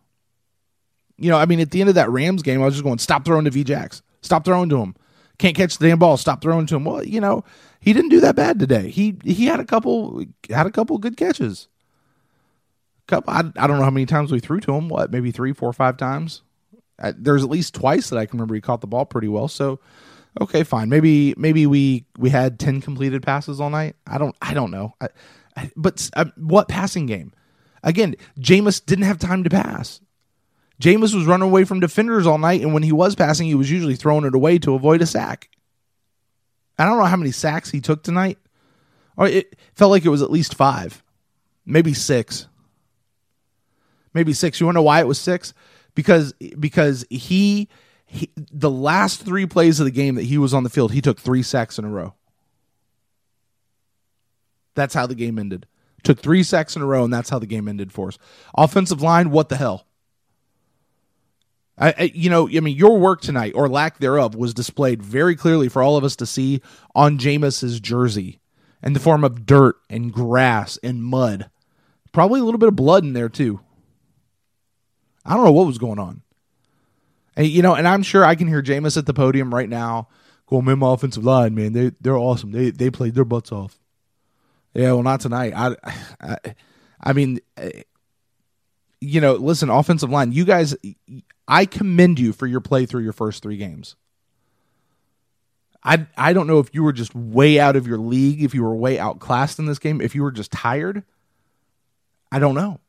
You 1.17 1.29
know, 1.29 1.37
I 1.37 1.45
mean, 1.45 1.59
at 1.59 1.71
the 1.71 1.79
end 1.79 1.89
of 1.89 1.95
that 1.95 2.09
Rams 2.09 2.41
game, 2.41 2.61
I 2.61 2.65
was 2.65 2.73
just 2.73 2.83
going, 2.83 2.97
stop 2.97 3.23
throwing 3.23 3.45
to 3.45 3.51
V 3.51 3.63
Jacks. 3.63 4.01
Stop 4.23 4.45
throwing 4.45 4.69
to 4.69 4.77
him. 4.77 4.95
Can't 5.37 5.55
catch 5.55 5.77
the 5.77 5.87
damn 5.87 5.99
ball. 5.99 6.17
Stop 6.17 6.41
throwing 6.41 6.65
to 6.67 6.75
him. 6.75 6.85
Well, 6.85 7.05
you 7.05 7.21
know, 7.21 7.43
he 7.79 7.93
didn't 7.93 8.09
do 8.09 8.21
that 8.21 8.35
bad 8.35 8.59
today. 8.59 8.89
He 8.89 9.17
he 9.23 9.45
had 9.45 9.59
a 9.59 9.65
couple 9.65 10.23
had 10.49 10.65
a 10.65 10.71
couple 10.71 10.97
good 10.97 11.17
catches. 11.17 11.67
Couple, 13.07 13.33
I, 13.33 13.39
I 13.57 13.67
don't 13.67 13.77
know 13.77 13.83
how 13.83 13.89
many 13.89 14.05
times 14.05 14.31
we 14.31 14.39
threw 14.39 14.61
to 14.61 14.73
him. 14.73 14.87
What, 14.87 15.11
maybe 15.11 15.31
three, 15.31 15.51
four, 15.51 15.73
five 15.73 15.97
times. 15.97 16.41
I, 16.97 17.11
there's 17.11 17.43
at 17.43 17.49
least 17.49 17.73
twice 17.73 18.09
that 18.09 18.17
I 18.17 18.25
can 18.25 18.37
remember 18.37 18.55
he 18.55 18.61
caught 18.61 18.79
the 18.79 18.87
ball 18.87 19.05
pretty 19.05 19.27
well. 19.27 19.49
So, 19.49 19.79
okay, 20.39 20.63
fine. 20.63 20.87
Maybe 20.87 21.33
maybe 21.37 21.65
we 21.65 22.05
we 22.17 22.29
had 22.29 22.59
ten 22.59 22.79
completed 22.79 23.21
passes 23.21 23.59
all 23.59 23.69
night. 23.69 23.95
I 24.07 24.17
don't 24.17 24.35
I 24.41 24.53
don't 24.53 24.71
know. 24.71 24.95
I, 25.01 25.07
I, 25.57 25.71
but 25.75 26.09
uh, 26.15 26.25
what 26.37 26.69
passing 26.69 27.05
game? 27.05 27.33
Again, 27.83 28.15
Jameis 28.39 28.83
didn't 28.85 29.05
have 29.05 29.19
time 29.19 29.43
to 29.43 29.49
pass. 29.49 29.99
Jameis 30.81 31.13
was 31.13 31.25
running 31.25 31.47
away 31.47 31.63
from 31.63 31.79
defenders 31.79 32.25
all 32.25 32.37
night, 32.37 32.61
and 32.61 32.73
when 32.73 32.83
he 32.83 32.91
was 32.91 33.15
passing, 33.15 33.47
he 33.47 33.55
was 33.55 33.71
usually 33.71 33.95
throwing 33.95 34.25
it 34.25 34.35
away 34.35 34.57
to 34.59 34.73
avoid 34.73 35.01
a 35.01 35.05
sack. 35.05 35.49
I 36.77 36.85
don't 36.85 36.97
know 36.97 37.05
how 37.05 37.15
many 37.15 37.31
sacks 37.31 37.69
he 37.69 37.79
took 37.81 38.03
tonight. 38.03 38.37
Or 39.15 39.27
it 39.27 39.55
felt 39.75 39.91
like 39.91 40.05
it 40.05 40.09
was 40.09 40.23
at 40.23 40.31
least 40.31 40.55
five, 40.55 41.03
maybe 41.65 41.93
six. 41.93 42.47
Maybe 44.13 44.33
six. 44.33 44.59
You 44.59 44.65
want 44.65 44.75
to 44.75 44.79
know 44.79 44.83
why 44.83 44.99
it 44.99 45.07
was 45.07 45.19
six? 45.19 45.53
Because 45.95 46.33
because 46.59 47.05
he, 47.09 47.69
he 48.05 48.31
the 48.35 48.71
last 48.71 49.23
three 49.23 49.45
plays 49.45 49.79
of 49.79 49.85
the 49.85 49.91
game 49.91 50.15
that 50.15 50.23
he 50.23 50.37
was 50.37 50.53
on 50.53 50.63
the 50.63 50.69
field, 50.69 50.91
he 50.91 51.01
took 51.01 51.19
three 51.19 51.43
sacks 51.43 51.77
in 51.77 51.85
a 51.85 51.89
row. 51.89 52.15
That's 54.75 54.95
how 54.95 55.05
the 55.05 55.15
game 55.15 55.37
ended. 55.37 55.67
Took 56.03 56.19
three 56.19 56.43
sacks 56.43 56.75
in 56.75 56.81
a 56.81 56.85
row, 56.85 57.03
and 57.03 57.13
that's 57.13 57.29
how 57.29 57.39
the 57.39 57.45
game 57.45 57.67
ended 57.67 57.91
for 57.91 58.07
us. 58.07 58.17
Offensive 58.55 59.01
line, 59.01 59.29
what 59.29 59.49
the 59.49 59.55
hell? 59.55 59.85
I, 61.77 61.93
I, 61.97 62.11
you 62.13 62.29
know, 62.29 62.47
I 62.47 62.59
mean, 62.59 62.77
your 62.77 62.99
work 62.99 63.21
tonight 63.21 63.53
or 63.55 63.67
lack 63.67 63.97
thereof 63.97 64.35
was 64.35 64.53
displayed 64.53 65.01
very 65.01 65.35
clearly 65.35 65.69
for 65.69 65.81
all 65.81 65.97
of 65.97 66.03
us 66.03 66.15
to 66.17 66.25
see 66.25 66.61
on 66.93 67.17
Jameis's 67.17 67.79
jersey 67.79 68.39
in 68.83 68.93
the 68.93 68.99
form 68.99 69.23
of 69.23 69.45
dirt 69.45 69.77
and 69.89 70.13
grass 70.13 70.77
and 70.83 71.03
mud. 71.03 71.49
Probably 72.11 72.39
a 72.39 72.43
little 72.43 72.59
bit 72.59 72.69
of 72.69 72.75
blood 72.75 73.03
in 73.03 73.13
there 73.13 73.29
too. 73.29 73.59
I 75.25 75.35
don't 75.35 75.45
know 75.45 75.51
what 75.51 75.67
was 75.67 75.77
going 75.77 75.99
on. 75.99 76.21
And, 77.35 77.47
you 77.47 77.63
know, 77.63 77.73
and 77.73 77.87
I'm 77.87 78.03
sure 78.03 78.23
I 78.23 78.35
can 78.35 78.47
hear 78.47 78.61
Jameis 78.61 78.97
at 78.97 79.07
the 79.07 79.13
podium 79.13 79.53
right 79.53 79.69
now 79.69 80.09
going, 80.47 80.65
man, 80.65 80.79
my 80.79 80.93
offensive 80.93 81.23
line, 81.23 81.55
man, 81.55 81.73
they 81.73 81.91
they're 82.01 82.17
awesome. 82.17 82.51
They 82.51 82.69
they 82.69 82.91
played 82.91 83.15
their 83.15 83.25
butts 83.25 83.51
off. 83.51 83.79
Yeah, 84.73 84.93
well, 84.93 85.03
not 85.03 85.21
tonight. 85.21 85.53
I, 85.55 85.75
I, 86.21 86.37
I 87.01 87.13
mean, 87.13 87.39
you 89.03 89.19
know, 89.19 89.33
listen, 89.33 89.69
offensive 89.69 90.09
line, 90.09 90.31
you 90.31 90.45
guys, 90.45 90.75
I 91.47 91.65
commend 91.65 92.19
you 92.19 92.31
for 92.33 92.47
your 92.47 92.61
play 92.61 92.85
through 92.85 93.03
your 93.03 93.13
first 93.13 93.43
three 93.43 93.57
games. 93.57 93.95
I 95.83 96.07
I 96.15 96.31
don't 96.31 96.47
know 96.47 96.59
if 96.59 96.73
you 96.73 96.83
were 96.83 96.93
just 96.93 97.13
way 97.13 97.59
out 97.59 97.75
of 97.75 97.85
your 97.85 97.97
league, 97.97 98.41
if 98.41 98.53
you 98.53 98.63
were 98.63 98.75
way 98.75 98.97
outclassed 98.97 99.59
in 99.59 99.65
this 99.65 99.79
game, 99.79 99.99
if 99.99 100.15
you 100.15 100.23
were 100.23 100.31
just 100.31 100.51
tired. 100.51 101.03
I 102.31 102.39
don't 102.39 102.55
know. 102.55 102.79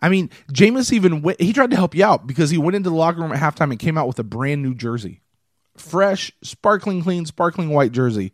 I 0.00 0.10
mean, 0.10 0.30
Jameis 0.52 0.92
even 0.92 1.22
went, 1.22 1.40
he 1.40 1.54
tried 1.54 1.70
to 1.70 1.76
help 1.76 1.94
you 1.94 2.04
out 2.04 2.26
because 2.26 2.50
he 2.50 2.58
went 2.58 2.76
into 2.76 2.90
the 2.90 2.96
locker 2.96 3.20
room 3.20 3.32
at 3.32 3.40
halftime 3.40 3.70
and 3.70 3.78
came 3.78 3.96
out 3.96 4.06
with 4.06 4.18
a 4.18 4.24
brand 4.24 4.62
new 4.62 4.74
jersey, 4.74 5.22
fresh, 5.76 6.30
sparkling 6.42 7.02
clean, 7.02 7.24
sparkling 7.24 7.70
white 7.70 7.92
jersey. 7.92 8.32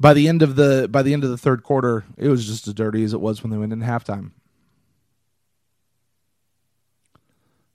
By 0.00 0.14
the 0.14 0.28
end 0.28 0.42
of 0.42 0.56
the 0.56 0.88
by 0.90 1.02
the 1.02 1.12
end 1.12 1.24
of 1.24 1.30
the 1.30 1.38
third 1.38 1.62
quarter, 1.62 2.04
it 2.16 2.28
was 2.28 2.46
just 2.46 2.68
as 2.68 2.74
dirty 2.74 3.02
as 3.02 3.12
it 3.12 3.20
was 3.20 3.42
when 3.42 3.50
they 3.50 3.56
went 3.56 3.72
in 3.72 3.80
halftime. 3.80 4.30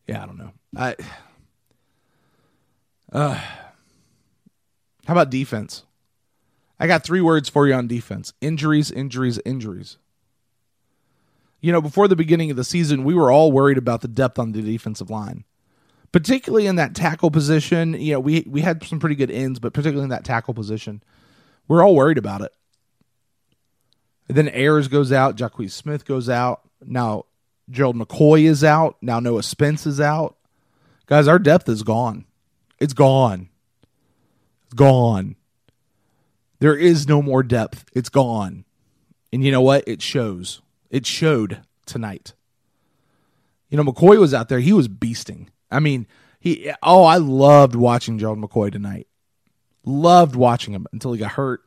Yeah, 0.08 0.24
I 0.24 0.25
don't 0.25 0.38
know. 0.38 0.51
I 0.75 0.96
uh, 3.12 3.39
how 5.06 5.13
about 5.13 5.30
defense? 5.30 5.84
I 6.80 6.88
got 6.88 7.03
three 7.03 7.22
words 7.22 7.50
for 7.50 7.68
you 7.68 7.74
on 7.74 7.88
defense: 7.88 8.34
injuries, 8.42 8.89
injuries, 8.89 9.39
injuries. 9.46 9.98
You 11.62 11.72
know, 11.72 11.82
before 11.82 12.10
the 12.10 12.15
beginning 12.15 12.51
of 12.51 12.58
the 12.58 12.65
season, 12.65 13.06
we 13.06 13.13
were 13.13 13.32
all 13.32 13.51
worried 13.51 13.77
about 13.77 14.01
the 14.01 14.08
depth 14.10 14.38
on 14.38 14.51
the 14.51 14.62
defensive 14.62 15.10
line, 15.10 15.46
particularly 16.12 16.68
in 16.68 16.75
that 16.75 16.96
tackle 16.96 17.32
position. 17.32 17.94
You 17.94 18.13
know, 18.13 18.20
we 18.20 18.46
we 18.48 18.62
had 18.62 18.84
some 18.84 19.00
pretty 19.00 19.15
good 19.15 19.32
ends, 19.32 19.60
but 19.60 19.74
particularly 19.74 20.03
in 20.03 20.10
that 20.10 20.25
tackle 20.25 20.53
position, 20.53 21.03
we're 21.67 21.84
all 21.84 21.96
worried 21.96 22.17
about 22.17 22.41
it. 22.41 22.51
And 24.27 24.38
then 24.38 24.50
Ayers 24.50 24.88
goes 24.88 25.12
out, 25.12 25.36
Jacquies 25.36 25.72
Smith 25.72 26.05
goes 26.05 26.29
out. 26.29 26.62
Now 26.84 27.25
Gerald 27.70 27.96
McCoy 27.96 28.43
is 28.43 28.63
out. 28.63 28.98
Now 29.01 29.20
Noah 29.20 29.43
Spence 29.43 29.86
is 29.86 30.00
out. 30.00 30.38
Guys, 31.05 31.27
our 31.27 31.39
depth 31.39 31.67
is 31.67 31.84
gone. 31.84 32.25
It's 32.79 32.93
gone. 32.93 33.50
It's 34.65 34.74
gone. 34.74 35.36
There 36.60 36.77
is 36.77 37.08
no 37.08 37.22
more 37.22 37.43
depth. 37.43 37.86
It's 37.93 38.10
gone. 38.10 38.65
And 39.32 39.43
you 39.43 39.51
know 39.51 39.62
what? 39.62 39.88
It 39.88 40.01
shows. 40.01 40.62
It 40.89 41.05
showed 41.05 41.62
tonight. 41.86 42.34
You 43.70 43.77
know, 43.77 43.84
McCoy 43.84 44.20
was 44.20 44.34
out 44.34 44.50
there. 44.50 44.60
He 44.60 44.74
was 44.74 44.88
beasting. 44.88 45.48
I 45.72 45.79
mean, 45.79 46.08
he 46.39 46.72
oh, 46.84 47.03
I 47.03 47.17
loved 47.17 47.75
watching 47.75 48.20
Gerald 48.20 48.39
McCoy 48.39 48.72
tonight. 48.72 49.08
Loved 49.86 50.36
watching 50.36 50.74
him 50.74 50.88
until 50.94 51.13
he 51.13 51.20
got 51.20 51.34
hurt. 51.34 51.62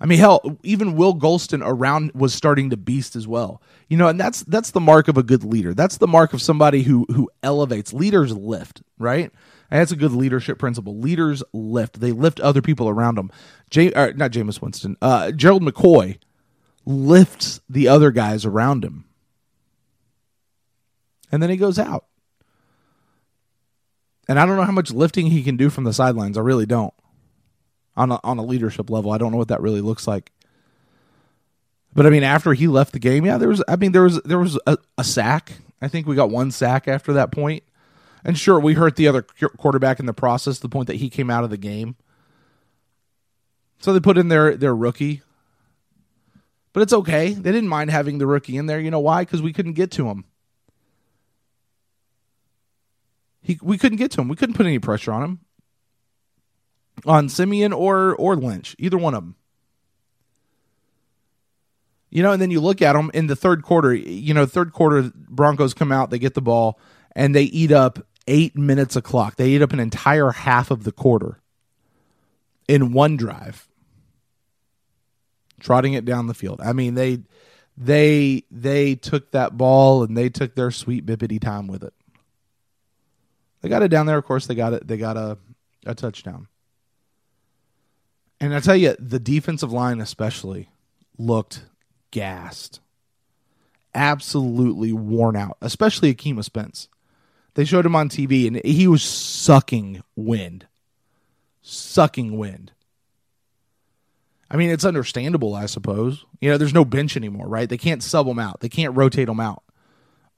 I 0.00 0.06
mean, 0.06 0.18
hell, 0.18 0.58
even 0.62 0.94
Will 0.94 1.14
Gholston 1.14 1.60
around 1.64 2.12
was 2.14 2.32
starting 2.32 2.70
to 2.70 2.76
beast 2.76 3.16
as 3.16 3.26
well. 3.26 3.60
You 3.88 3.96
know, 3.96 4.08
and 4.08 4.18
that's 4.18 4.42
that's 4.44 4.70
the 4.70 4.80
mark 4.80 5.08
of 5.08 5.16
a 5.16 5.22
good 5.22 5.42
leader. 5.42 5.74
That's 5.74 5.98
the 5.98 6.06
mark 6.06 6.32
of 6.32 6.42
somebody 6.42 6.82
who 6.82 7.04
who 7.12 7.30
elevates. 7.42 7.92
Leaders 7.92 8.36
lift, 8.36 8.82
right? 8.98 9.32
And 9.70 9.80
that's 9.80 9.92
a 9.92 9.96
good 9.96 10.12
leadership 10.12 10.58
principle. 10.58 10.98
Leaders 10.98 11.42
lift. 11.52 12.00
They 12.00 12.12
lift 12.12 12.40
other 12.40 12.62
people 12.62 12.88
around 12.88 13.16
them. 13.16 13.30
Jay, 13.70 13.92
or 13.92 14.12
not 14.12 14.30
Jameis 14.30 14.62
Winston. 14.62 14.96
Uh, 15.02 15.32
Gerald 15.32 15.62
McCoy 15.62 16.18
lifts 16.84 17.60
the 17.68 17.88
other 17.88 18.10
guys 18.10 18.44
around 18.44 18.84
him, 18.84 19.04
and 21.32 21.42
then 21.42 21.50
he 21.50 21.56
goes 21.56 21.78
out. 21.78 22.06
And 24.28 24.38
I 24.38 24.44
don't 24.44 24.56
know 24.56 24.64
how 24.64 24.72
much 24.72 24.90
lifting 24.90 25.26
he 25.26 25.42
can 25.42 25.56
do 25.56 25.70
from 25.70 25.84
the 25.84 25.92
sidelines. 25.92 26.36
I 26.36 26.42
really 26.42 26.66
don't 26.66 26.92
on 27.96 28.12
a, 28.12 28.20
on 28.22 28.38
a 28.38 28.44
leadership 28.44 28.90
level. 28.90 29.10
I 29.10 29.18
don't 29.18 29.32
know 29.32 29.38
what 29.38 29.48
that 29.48 29.62
really 29.62 29.80
looks 29.80 30.06
like. 30.06 30.30
But 31.94 32.06
I 32.06 32.10
mean, 32.10 32.22
after 32.22 32.52
he 32.52 32.68
left 32.68 32.92
the 32.92 32.98
game, 32.98 33.26
yeah, 33.26 33.38
there 33.38 33.48
was. 33.48 33.62
I 33.66 33.76
mean, 33.76 33.92
there 33.92 34.02
was 34.02 34.20
there 34.22 34.38
was 34.38 34.58
a, 34.66 34.78
a 34.96 35.04
sack. 35.04 35.52
I 35.80 35.88
think 35.88 36.06
we 36.06 36.14
got 36.14 36.30
one 36.30 36.50
sack 36.50 36.86
after 36.86 37.14
that 37.14 37.32
point. 37.32 37.64
And 38.24 38.38
sure, 38.38 38.60
we 38.60 38.74
hurt 38.74 38.96
the 38.96 39.08
other 39.08 39.22
quarterback 39.56 39.98
in 39.98 40.06
the 40.06 40.12
process. 40.12 40.58
The 40.58 40.68
point 40.68 40.88
that 40.88 40.96
he 40.96 41.08
came 41.08 41.30
out 41.30 41.44
of 41.44 41.50
the 41.50 41.56
game. 41.56 41.96
So 43.80 43.92
they 43.92 44.00
put 44.00 44.18
in 44.18 44.28
their 44.28 44.56
their 44.56 44.76
rookie. 44.76 45.22
But 46.72 46.82
it's 46.82 46.92
okay. 46.92 47.32
They 47.32 47.50
didn't 47.50 47.68
mind 47.68 47.90
having 47.90 48.18
the 48.18 48.26
rookie 48.26 48.56
in 48.56 48.66
there. 48.66 48.78
You 48.78 48.90
know 48.90 49.00
why? 49.00 49.22
Because 49.22 49.42
we 49.42 49.52
couldn't 49.52 49.72
get 49.72 49.90
to 49.92 50.08
him. 50.08 50.24
He, 53.48 53.58
we 53.62 53.78
couldn't 53.78 53.96
get 53.96 54.10
to 54.10 54.20
him. 54.20 54.28
We 54.28 54.36
couldn't 54.36 54.56
put 54.56 54.66
any 54.66 54.78
pressure 54.78 55.10
on 55.10 55.24
him 55.24 55.40
on 57.06 57.30
Siemian 57.30 57.72
or 57.72 58.14
or 58.16 58.36
Lynch, 58.36 58.76
either 58.78 58.98
one 58.98 59.14
of 59.14 59.22
them. 59.22 59.36
You 62.10 62.22
know, 62.22 62.32
and 62.32 62.42
then 62.42 62.50
you 62.50 62.60
look 62.60 62.82
at 62.82 62.92
them 62.92 63.10
in 63.14 63.26
the 63.26 63.34
third 63.34 63.62
quarter. 63.62 63.94
You 63.94 64.34
know, 64.34 64.44
third 64.44 64.74
quarter 64.74 65.10
Broncos 65.14 65.72
come 65.72 65.90
out, 65.90 66.10
they 66.10 66.18
get 66.18 66.34
the 66.34 66.42
ball, 66.42 66.78
and 67.16 67.34
they 67.34 67.44
eat 67.44 67.72
up 67.72 67.98
eight 68.26 68.54
minutes 68.54 68.96
of 68.96 69.04
clock. 69.04 69.36
They 69.36 69.48
eat 69.48 69.62
up 69.62 69.72
an 69.72 69.80
entire 69.80 70.32
half 70.32 70.70
of 70.70 70.84
the 70.84 70.92
quarter 70.92 71.40
in 72.68 72.92
one 72.92 73.16
drive, 73.16 73.66
trotting 75.58 75.94
it 75.94 76.04
down 76.04 76.26
the 76.26 76.34
field. 76.34 76.60
I 76.62 76.74
mean, 76.74 76.96
they 76.96 77.22
they 77.78 78.44
they 78.50 78.94
took 78.94 79.30
that 79.30 79.56
ball 79.56 80.02
and 80.02 80.14
they 80.14 80.28
took 80.28 80.54
their 80.54 80.70
sweet 80.70 81.06
bippity 81.06 81.40
time 81.40 81.66
with 81.66 81.82
it. 81.82 81.94
They 83.60 83.68
got 83.68 83.82
it 83.82 83.88
down 83.88 84.06
there. 84.06 84.18
Of 84.18 84.24
course, 84.24 84.46
they 84.46 84.54
got 84.54 84.72
it. 84.72 84.86
They 84.86 84.96
got 84.96 85.16
a 85.16 85.38
a 85.86 85.94
touchdown. 85.94 86.48
And 88.40 88.54
I 88.54 88.60
tell 88.60 88.76
you, 88.76 88.94
the 88.98 89.18
defensive 89.18 89.72
line 89.72 90.00
especially 90.00 90.68
looked 91.18 91.64
gassed, 92.10 92.80
absolutely 93.94 94.92
worn 94.92 95.34
out, 95.34 95.56
especially 95.60 96.14
Akeem 96.14 96.42
Spence. 96.44 96.88
They 97.54 97.64
showed 97.64 97.86
him 97.86 97.96
on 97.96 98.08
TV, 98.08 98.46
and 98.46 98.64
he 98.64 98.86
was 98.86 99.02
sucking 99.02 100.02
wind, 100.14 100.66
sucking 101.62 102.38
wind. 102.38 102.70
I 104.50 104.56
mean, 104.56 104.70
it's 104.70 104.84
understandable, 104.84 105.54
I 105.54 105.66
suppose. 105.66 106.24
You 106.40 106.50
know, 106.50 106.56
there's 106.56 106.72
no 106.72 106.84
bench 106.84 107.16
anymore, 107.16 107.48
right? 107.48 107.68
They 107.68 107.76
can't 107.76 108.02
sub 108.02 108.26
them 108.26 108.38
out. 108.38 108.60
They 108.60 108.68
can't 108.68 108.96
rotate 108.96 109.26
them 109.26 109.40
out. 109.40 109.64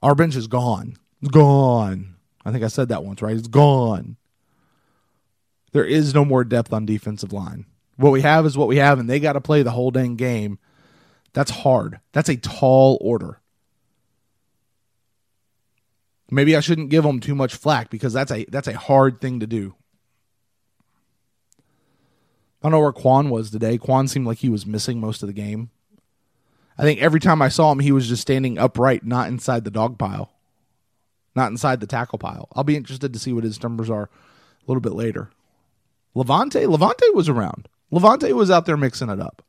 Our 0.01 0.15
bench 0.15 0.35
is 0.35 0.47
gone. 0.47 0.97
It's 1.21 1.31
gone. 1.31 2.15
I 2.45 2.51
think 2.51 2.63
I 2.63 2.67
said 2.67 2.89
that 2.89 3.03
once, 3.03 3.21
right? 3.21 3.35
It's 3.35 3.47
gone. 3.47 4.17
There 5.71 5.85
is 5.85 6.13
no 6.13 6.25
more 6.25 6.43
depth 6.43 6.73
on 6.73 6.85
defensive 6.85 7.31
line. 7.31 7.65
What 7.97 8.11
we 8.11 8.21
have 8.21 8.45
is 8.45 8.57
what 8.57 8.67
we 8.67 8.77
have, 8.77 8.99
and 8.99 9.09
they 9.09 9.19
got 9.19 9.33
to 9.33 9.41
play 9.41 9.63
the 9.63 9.71
whole 9.71 9.91
dang 9.91 10.15
game. 10.15 10.59
That's 11.33 11.51
hard. 11.51 11.99
That's 12.11 12.29
a 12.29 12.37
tall 12.37 12.97
order. 12.99 13.39
Maybe 16.29 16.55
I 16.55 16.61
shouldn't 16.61 16.89
give 16.89 17.03
them 17.03 17.19
too 17.19 17.35
much 17.35 17.55
flack 17.55 17.89
because 17.89 18.13
that's 18.13 18.31
a 18.31 18.45
that's 18.45 18.67
a 18.67 18.77
hard 18.77 19.19
thing 19.19 19.41
to 19.41 19.47
do. 19.47 19.75
I 22.61 22.69
don't 22.69 22.71
know 22.71 22.79
where 22.79 22.93
Kwon 22.93 23.29
was 23.29 23.51
today. 23.51 23.77
Kwon 23.77 24.07
seemed 24.07 24.27
like 24.27 24.37
he 24.37 24.49
was 24.49 24.65
missing 24.65 24.99
most 24.99 25.23
of 25.23 25.27
the 25.27 25.33
game. 25.33 25.71
I 26.77 26.83
think 26.83 27.01
every 27.01 27.19
time 27.19 27.41
I 27.41 27.49
saw 27.49 27.71
him, 27.71 27.79
he 27.79 27.91
was 27.91 28.07
just 28.07 28.21
standing 28.21 28.57
upright, 28.57 29.03
not 29.05 29.27
inside 29.27 29.65
the 29.65 29.71
dog 29.71 29.97
pile, 29.97 30.31
not 31.35 31.51
inside 31.51 31.79
the 31.79 31.87
tackle 31.87 32.19
pile. 32.19 32.47
I'll 32.53 32.63
be 32.63 32.75
interested 32.75 33.13
to 33.13 33.19
see 33.19 33.33
what 33.33 33.43
his 33.43 33.61
numbers 33.61 33.89
are 33.89 34.03
a 34.03 34.09
little 34.67 34.81
bit 34.81 34.93
later. 34.93 35.29
Lavonte, 36.15 36.65
Lavonte 36.65 37.13
was 37.13 37.29
around. 37.29 37.67
Lavonte 37.91 38.33
was 38.33 38.51
out 38.51 38.65
there 38.65 38.77
mixing 38.77 39.09
it 39.09 39.19
up. 39.19 39.43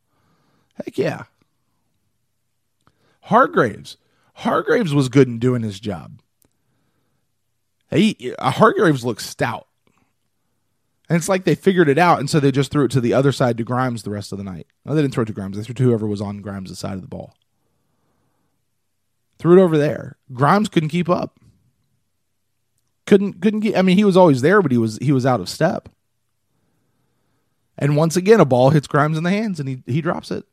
Heck 0.75 0.97
yeah. 0.97 1.23
Hargreaves. 3.23 3.97
Hargreaves 4.35 4.93
was 4.93 5.09
good 5.09 5.27
in 5.27 5.39
doing 5.39 5.61
his 5.61 5.79
job. 5.79 6.19
He 7.89 8.33
uh, 8.39 8.51
Hargreaves 8.51 9.05
looked 9.05 9.21
stout. 9.21 9.67
And 11.09 11.17
it's 11.17 11.29
like 11.29 11.43
they 11.43 11.55
figured 11.55 11.89
it 11.89 11.97
out, 11.97 12.19
and 12.19 12.29
so 12.29 12.39
they 12.39 12.51
just 12.51 12.71
threw 12.71 12.85
it 12.85 12.91
to 12.91 13.01
the 13.01 13.13
other 13.13 13.31
side 13.31 13.57
to 13.57 13.63
Grimes 13.63 14.03
the 14.03 14.09
rest 14.09 14.31
of 14.31 14.37
the 14.37 14.43
night. 14.43 14.67
No, 14.85 14.95
they 14.95 15.01
didn't 15.01 15.13
throw 15.13 15.23
it 15.23 15.27
to 15.27 15.33
Grimes. 15.33 15.57
They 15.57 15.63
threw 15.63 15.75
to 15.75 15.83
whoever 15.83 16.07
was 16.07 16.21
on 16.21 16.41
Grimes' 16.41 16.79
side 16.79 16.93
of 16.93 17.01
the 17.01 17.07
ball. 17.07 17.35
Threw 19.37 19.59
it 19.59 19.63
over 19.63 19.77
there. 19.77 20.17
Grimes 20.31 20.69
couldn't 20.69 20.89
keep 20.89 21.09
up. 21.09 21.39
Couldn't 23.05 23.41
couldn't 23.41 23.61
get. 23.61 23.77
I 23.77 23.81
mean, 23.81 23.97
he 23.97 24.05
was 24.05 24.17
always 24.17 24.41
there, 24.41 24.61
but 24.61 24.71
he 24.71 24.77
was 24.77 24.97
he 25.01 25.11
was 25.11 25.25
out 25.25 25.39
of 25.39 25.49
step. 25.49 25.89
And 27.77 27.97
once 27.97 28.15
again, 28.15 28.39
a 28.39 28.45
ball 28.45 28.69
hits 28.69 28.87
Grimes 28.87 29.17
in 29.17 29.23
the 29.23 29.29
hands, 29.29 29.59
and 29.59 29.67
he 29.67 29.83
he 29.85 30.01
drops 30.01 30.31
it. 30.31 30.45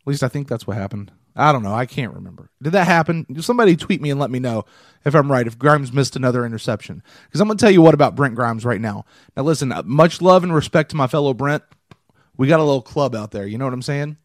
At 0.00 0.06
least 0.06 0.22
I 0.22 0.28
think 0.28 0.48
that's 0.48 0.66
what 0.66 0.76
happened. 0.76 1.10
I 1.36 1.52
don't 1.52 1.62
know. 1.62 1.74
I 1.74 1.86
can't 1.86 2.14
remember. 2.14 2.50
Did 2.60 2.72
that 2.72 2.86
happen? 2.86 3.40
Somebody 3.40 3.76
tweet 3.76 4.02
me 4.02 4.10
and 4.10 4.18
let 4.18 4.30
me 4.30 4.40
know 4.40 4.64
if 5.04 5.14
I'm 5.14 5.30
right. 5.30 5.46
If 5.46 5.58
Grimes 5.58 5.92
missed 5.92 6.16
another 6.16 6.44
interception, 6.44 7.02
because 7.26 7.40
I'm 7.40 7.48
going 7.48 7.56
to 7.56 7.62
tell 7.62 7.70
you 7.70 7.82
what 7.82 7.94
about 7.94 8.16
Brent 8.16 8.34
Grimes 8.34 8.64
right 8.64 8.80
now. 8.80 9.04
Now, 9.36 9.44
listen. 9.44 9.72
Uh, 9.72 9.82
much 9.84 10.20
love 10.20 10.42
and 10.42 10.54
respect 10.54 10.90
to 10.90 10.96
my 10.96 11.06
fellow 11.06 11.34
Brent. 11.34 11.62
We 12.36 12.48
got 12.48 12.60
a 12.60 12.64
little 12.64 12.82
club 12.82 13.14
out 13.14 13.30
there. 13.30 13.46
You 13.46 13.58
know 13.58 13.64
what 13.64 13.74
I'm 13.74 13.82
saying? 13.82 14.16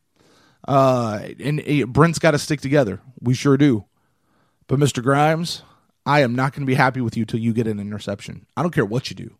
Uh, 0.67 1.27
and 1.39 1.61
uh, 1.61 1.85
Brent's 1.85 2.19
got 2.19 2.31
to 2.31 2.39
stick 2.39 2.61
together. 2.61 3.01
We 3.21 3.33
sure 3.33 3.57
do. 3.57 3.85
But 4.67 4.79
Mr. 4.79 5.03
Grimes, 5.03 5.61
I 6.05 6.21
am 6.21 6.35
not 6.35 6.53
going 6.53 6.61
to 6.61 6.67
be 6.67 6.75
happy 6.75 7.01
with 7.01 7.17
you 7.17 7.25
till 7.25 7.39
you 7.39 7.53
get 7.53 7.67
an 7.67 7.79
interception. 7.79 8.45
I 8.55 8.61
don't 8.61 8.73
care 8.73 8.85
what 8.85 9.09
you 9.09 9.15
do. 9.15 9.35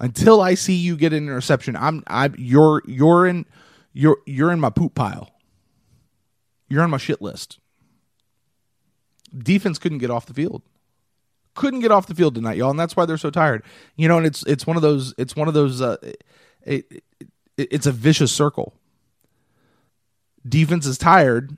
Until 0.00 0.40
I 0.40 0.54
see 0.54 0.74
you 0.74 0.96
get 0.96 1.12
an 1.12 1.24
interception, 1.24 1.74
I'm 1.74 2.04
I 2.06 2.30
you're 2.36 2.82
you're 2.86 3.26
in 3.26 3.46
you're 3.92 4.18
you're 4.26 4.52
in 4.52 4.60
my 4.60 4.70
poop 4.70 4.94
pile. 4.94 5.30
You're 6.68 6.82
on 6.82 6.90
my 6.90 6.98
shit 6.98 7.20
list. 7.20 7.58
Defense 9.36 9.78
couldn't 9.78 9.98
get 9.98 10.10
off 10.10 10.26
the 10.26 10.34
field. 10.34 10.62
Couldn't 11.54 11.80
get 11.80 11.90
off 11.90 12.06
the 12.06 12.14
field 12.14 12.36
tonight, 12.36 12.56
y'all, 12.56 12.70
and 12.70 12.78
that's 12.78 12.94
why 12.94 13.06
they're 13.06 13.16
so 13.16 13.30
tired. 13.30 13.64
You 13.96 14.06
know, 14.06 14.18
and 14.18 14.26
it's 14.26 14.44
it's 14.44 14.66
one 14.66 14.76
of 14.76 14.82
those 14.82 15.14
it's 15.18 15.34
one 15.34 15.48
of 15.48 15.54
those 15.54 15.82
uh, 15.82 15.96
it, 16.02 16.22
it, 16.68 17.02
it's 17.56 17.86
a 17.86 17.92
vicious 17.92 18.30
circle. 18.30 18.74
Defense 20.48 20.86
is 20.86 20.96
tired, 20.96 21.56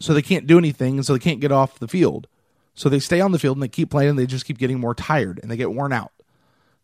so 0.00 0.12
they 0.12 0.22
can't 0.22 0.46
do 0.46 0.58
anything, 0.58 0.96
and 0.96 1.06
so 1.06 1.12
they 1.12 1.20
can't 1.20 1.40
get 1.40 1.52
off 1.52 1.78
the 1.78 1.86
field. 1.86 2.26
So 2.76 2.88
they 2.88 3.00
stay 3.00 3.20
on 3.20 3.32
the 3.32 3.38
field 3.38 3.56
and 3.56 3.62
they 3.62 3.68
keep 3.68 3.90
playing, 3.90 4.10
and 4.10 4.18
they 4.18 4.26
just 4.26 4.44
keep 4.44 4.58
getting 4.58 4.78
more 4.78 4.94
tired 4.94 5.40
and 5.42 5.50
they 5.50 5.56
get 5.56 5.72
worn 5.72 5.92
out. 5.92 6.12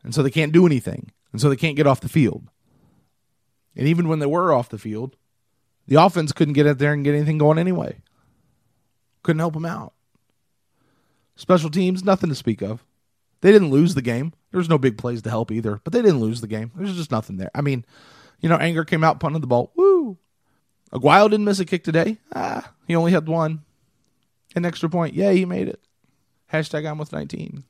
And 0.02 0.12
so 0.14 0.22
they 0.22 0.30
can't 0.30 0.52
do 0.52 0.66
anything. 0.66 1.12
And 1.30 1.40
so 1.40 1.49
they 1.49 1.56
can't 1.56 1.76
get 1.76 1.87
off 1.87 2.00
the 2.00 2.08
field. 2.08 2.49
And 3.76 3.87
even 3.87 4.08
when 4.08 4.18
they 4.18 4.26
were 4.26 4.52
off 4.52 4.68
the 4.68 4.78
field, 4.78 5.16
the 5.87 6.02
offense 6.02 6.32
couldn't 6.32 6.54
get 6.54 6.66
out 6.66 6.78
there 6.78 6.92
and 6.92 7.04
get 7.04 7.14
anything 7.14 7.38
going 7.38 7.58
anyway. 7.58 7.99
Couldn't 9.22 9.40
help 9.40 9.54
them 9.54 9.64
out. 9.64 9.92
Special 11.37 11.70
teams, 11.70 12.04
nothing 12.04 12.28
to 12.28 12.34
speak 12.34 12.62
of. 12.62 12.84
They 13.40 13.52
didn't 13.52 13.70
lose 13.70 13.94
the 13.94 14.02
game. 14.02 14.32
There 14.50 14.58
was 14.58 14.68
no 14.68 14.78
big 14.78 14.99
plays 14.99 15.22
to 15.22 15.30
help 15.30 15.50
either, 15.50 15.80
but 15.84 15.92
they 15.92 16.02
didn't 16.02 16.20
lose 16.20 16.40
the 16.40 16.46
game. 16.46 16.70
There's 16.75 16.96
just 16.96 17.11
nothing 17.11 17.37
there. 17.37 17.50
I 17.54 17.61
mean, 17.61 17.84
you 18.40 18.49
know, 18.49 18.56
Anger 18.56 18.84
came 18.84 19.02
out 19.02 19.20
punting 19.20 19.40
the 19.40 19.46
ball. 19.46 19.72
Woo! 19.75 20.18
Aguayo 20.92 21.30
didn't 21.30 21.46
miss 21.46 21.58
a 21.58 21.64
kick 21.64 21.84
today. 21.84 22.18
Ah, 22.34 22.72
he 22.87 22.94
only 22.94 23.12
had 23.12 23.26
one. 23.26 23.62
An 24.54 24.64
extra 24.64 24.88
point. 24.88 25.14
Yeah, 25.14 25.32
he 25.32 25.44
made 25.44 25.68
it. 25.68 25.80
Hashtag 26.52 26.88
I'm 26.88 26.99
with 26.99 27.12
19. 27.12 27.64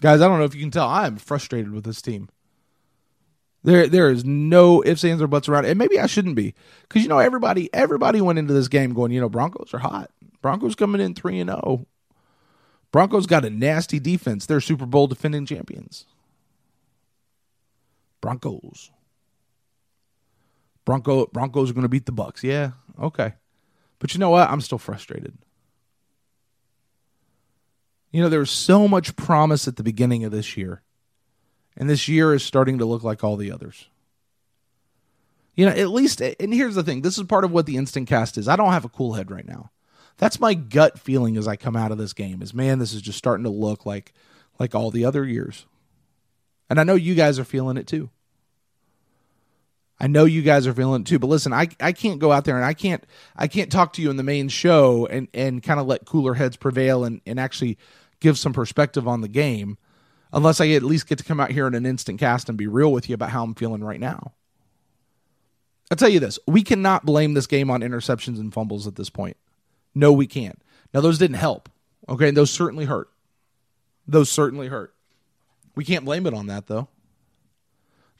Guys, 0.00 0.20
I 0.20 0.28
don't 0.28 0.38
know 0.38 0.44
if 0.44 0.54
you 0.54 0.60
can 0.60 0.70
tell. 0.70 0.88
I 0.88 1.06
am 1.06 1.16
frustrated 1.16 1.72
with 1.72 1.84
this 1.84 2.02
team. 2.02 2.28
There, 3.62 3.86
there 3.86 4.10
is 4.10 4.24
no 4.24 4.82
ifs, 4.84 5.04
ands, 5.04 5.22
or 5.22 5.26
buts 5.26 5.48
around 5.48 5.64
it. 5.64 5.70
And 5.70 5.78
maybe 5.78 5.98
I 5.98 6.06
shouldn't 6.06 6.36
be, 6.36 6.54
because 6.82 7.02
you 7.02 7.08
know 7.08 7.18
everybody, 7.18 7.72
everybody 7.72 8.20
went 8.20 8.38
into 8.38 8.52
this 8.52 8.68
game 8.68 8.92
going, 8.92 9.10
you 9.10 9.20
know, 9.20 9.28
Broncos 9.28 9.72
are 9.72 9.78
hot. 9.78 10.10
Broncos 10.42 10.74
coming 10.74 11.00
in 11.00 11.14
three 11.14 11.40
and 11.40 11.48
zero. 11.48 11.62
Oh. 11.64 11.86
Broncos 12.92 13.26
got 13.26 13.44
a 13.44 13.50
nasty 13.50 13.98
defense. 13.98 14.46
They're 14.46 14.60
Super 14.60 14.86
Bowl 14.86 15.06
defending 15.06 15.46
champions. 15.46 16.04
Broncos. 18.20 18.90
Bronco 20.84 21.26
Broncos 21.26 21.70
are 21.70 21.74
going 21.74 21.82
to 21.82 21.88
beat 21.88 22.06
the 22.06 22.12
Bucs. 22.12 22.42
Yeah, 22.42 22.72
okay. 23.00 23.34
But 23.98 24.14
you 24.14 24.20
know 24.20 24.30
what? 24.30 24.50
I'm 24.50 24.60
still 24.60 24.78
frustrated. 24.78 25.36
You 28.14 28.22
know, 28.22 28.28
there 28.28 28.38
was 28.38 28.52
so 28.52 28.86
much 28.86 29.16
promise 29.16 29.66
at 29.66 29.74
the 29.74 29.82
beginning 29.82 30.22
of 30.22 30.30
this 30.30 30.56
year. 30.56 30.82
And 31.76 31.90
this 31.90 32.06
year 32.06 32.32
is 32.32 32.44
starting 32.44 32.78
to 32.78 32.84
look 32.84 33.02
like 33.02 33.24
all 33.24 33.34
the 33.34 33.50
others. 33.50 33.88
You 35.56 35.66
know, 35.66 35.72
at 35.72 35.88
least, 35.88 36.20
and 36.20 36.54
here's 36.54 36.76
the 36.76 36.84
thing 36.84 37.02
this 37.02 37.18
is 37.18 37.24
part 37.24 37.42
of 37.42 37.50
what 37.50 37.66
the 37.66 37.76
instant 37.76 38.06
cast 38.06 38.38
is. 38.38 38.46
I 38.46 38.54
don't 38.54 38.70
have 38.70 38.84
a 38.84 38.88
cool 38.88 39.14
head 39.14 39.32
right 39.32 39.44
now. 39.44 39.72
That's 40.18 40.38
my 40.38 40.54
gut 40.54 40.96
feeling 40.96 41.36
as 41.36 41.48
I 41.48 41.56
come 41.56 41.74
out 41.74 41.90
of 41.90 41.98
this 41.98 42.12
game 42.12 42.40
is 42.40 42.54
man, 42.54 42.78
this 42.78 42.92
is 42.92 43.02
just 43.02 43.18
starting 43.18 43.42
to 43.42 43.50
look 43.50 43.84
like 43.84 44.12
like 44.60 44.76
all 44.76 44.92
the 44.92 45.04
other 45.04 45.24
years. 45.24 45.66
And 46.70 46.78
I 46.78 46.84
know 46.84 46.94
you 46.94 47.16
guys 47.16 47.40
are 47.40 47.44
feeling 47.44 47.76
it 47.76 47.88
too. 47.88 48.10
I 49.98 50.06
know 50.06 50.24
you 50.24 50.42
guys 50.42 50.68
are 50.68 50.74
feeling 50.74 51.02
it 51.02 51.06
too, 51.06 51.18
but 51.18 51.28
listen, 51.28 51.52
I, 51.52 51.68
I 51.80 51.92
can't 51.92 52.18
go 52.20 52.30
out 52.30 52.44
there 52.44 52.56
and 52.56 52.64
I 52.64 52.74
can't 52.74 53.04
I 53.34 53.48
can't 53.48 53.72
talk 53.72 53.94
to 53.94 54.02
you 54.02 54.10
in 54.10 54.16
the 54.16 54.22
main 54.22 54.48
show 54.48 55.06
and, 55.06 55.26
and 55.34 55.64
kind 55.64 55.80
of 55.80 55.86
let 55.88 56.04
cooler 56.04 56.34
heads 56.34 56.56
prevail 56.56 57.04
and, 57.04 57.20
and 57.26 57.40
actually 57.40 57.76
give 58.24 58.38
some 58.38 58.54
perspective 58.54 59.06
on 59.06 59.20
the 59.20 59.28
game 59.28 59.76
unless 60.32 60.58
I 60.58 60.70
at 60.70 60.82
least 60.82 61.06
get 61.06 61.18
to 61.18 61.24
come 61.24 61.40
out 61.40 61.50
here 61.50 61.66
in 61.66 61.74
an 61.74 61.84
instant 61.84 62.18
cast 62.18 62.48
and 62.48 62.56
be 62.56 62.66
real 62.66 62.90
with 62.90 63.06
you 63.06 63.14
about 63.14 63.28
how 63.28 63.44
I'm 63.44 63.54
feeling 63.54 63.84
right 63.84 64.00
now. 64.00 64.32
I'll 65.90 65.98
tell 65.98 66.08
you 66.08 66.20
this 66.20 66.38
we 66.46 66.62
cannot 66.62 67.04
blame 67.04 67.34
this 67.34 67.46
game 67.46 67.70
on 67.70 67.82
interceptions 67.82 68.40
and 68.40 68.52
fumbles 68.52 68.86
at 68.86 68.96
this 68.96 69.10
point. 69.10 69.36
No, 69.94 70.10
we 70.10 70.26
can't. 70.26 70.58
Now, 70.94 71.02
those 71.02 71.18
didn't 71.18 71.36
help. 71.36 71.68
Okay. 72.08 72.28
And 72.28 72.36
those 72.36 72.50
certainly 72.50 72.86
hurt. 72.86 73.10
Those 74.08 74.30
certainly 74.30 74.68
hurt. 74.68 74.94
We 75.74 75.84
can't 75.84 76.04
blame 76.04 76.26
it 76.26 76.34
on 76.34 76.46
that, 76.46 76.66
though. 76.66 76.88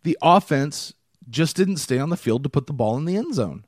The 0.03 0.19
offense 0.21 0.93
just 1.31 1.57
didn't 1.57 1.79
stay 1.79 1.99
on 1.99 2.11
the 2.11 2.17
field 2.17 2.43
to 2.43 2.51
put 2.51 2.67
the 2.67 2.75
ball 2.75 2.99
in 2.99 3.07
the 3.07 3.17
end 3.17 3.35
zone. 3.35 3.65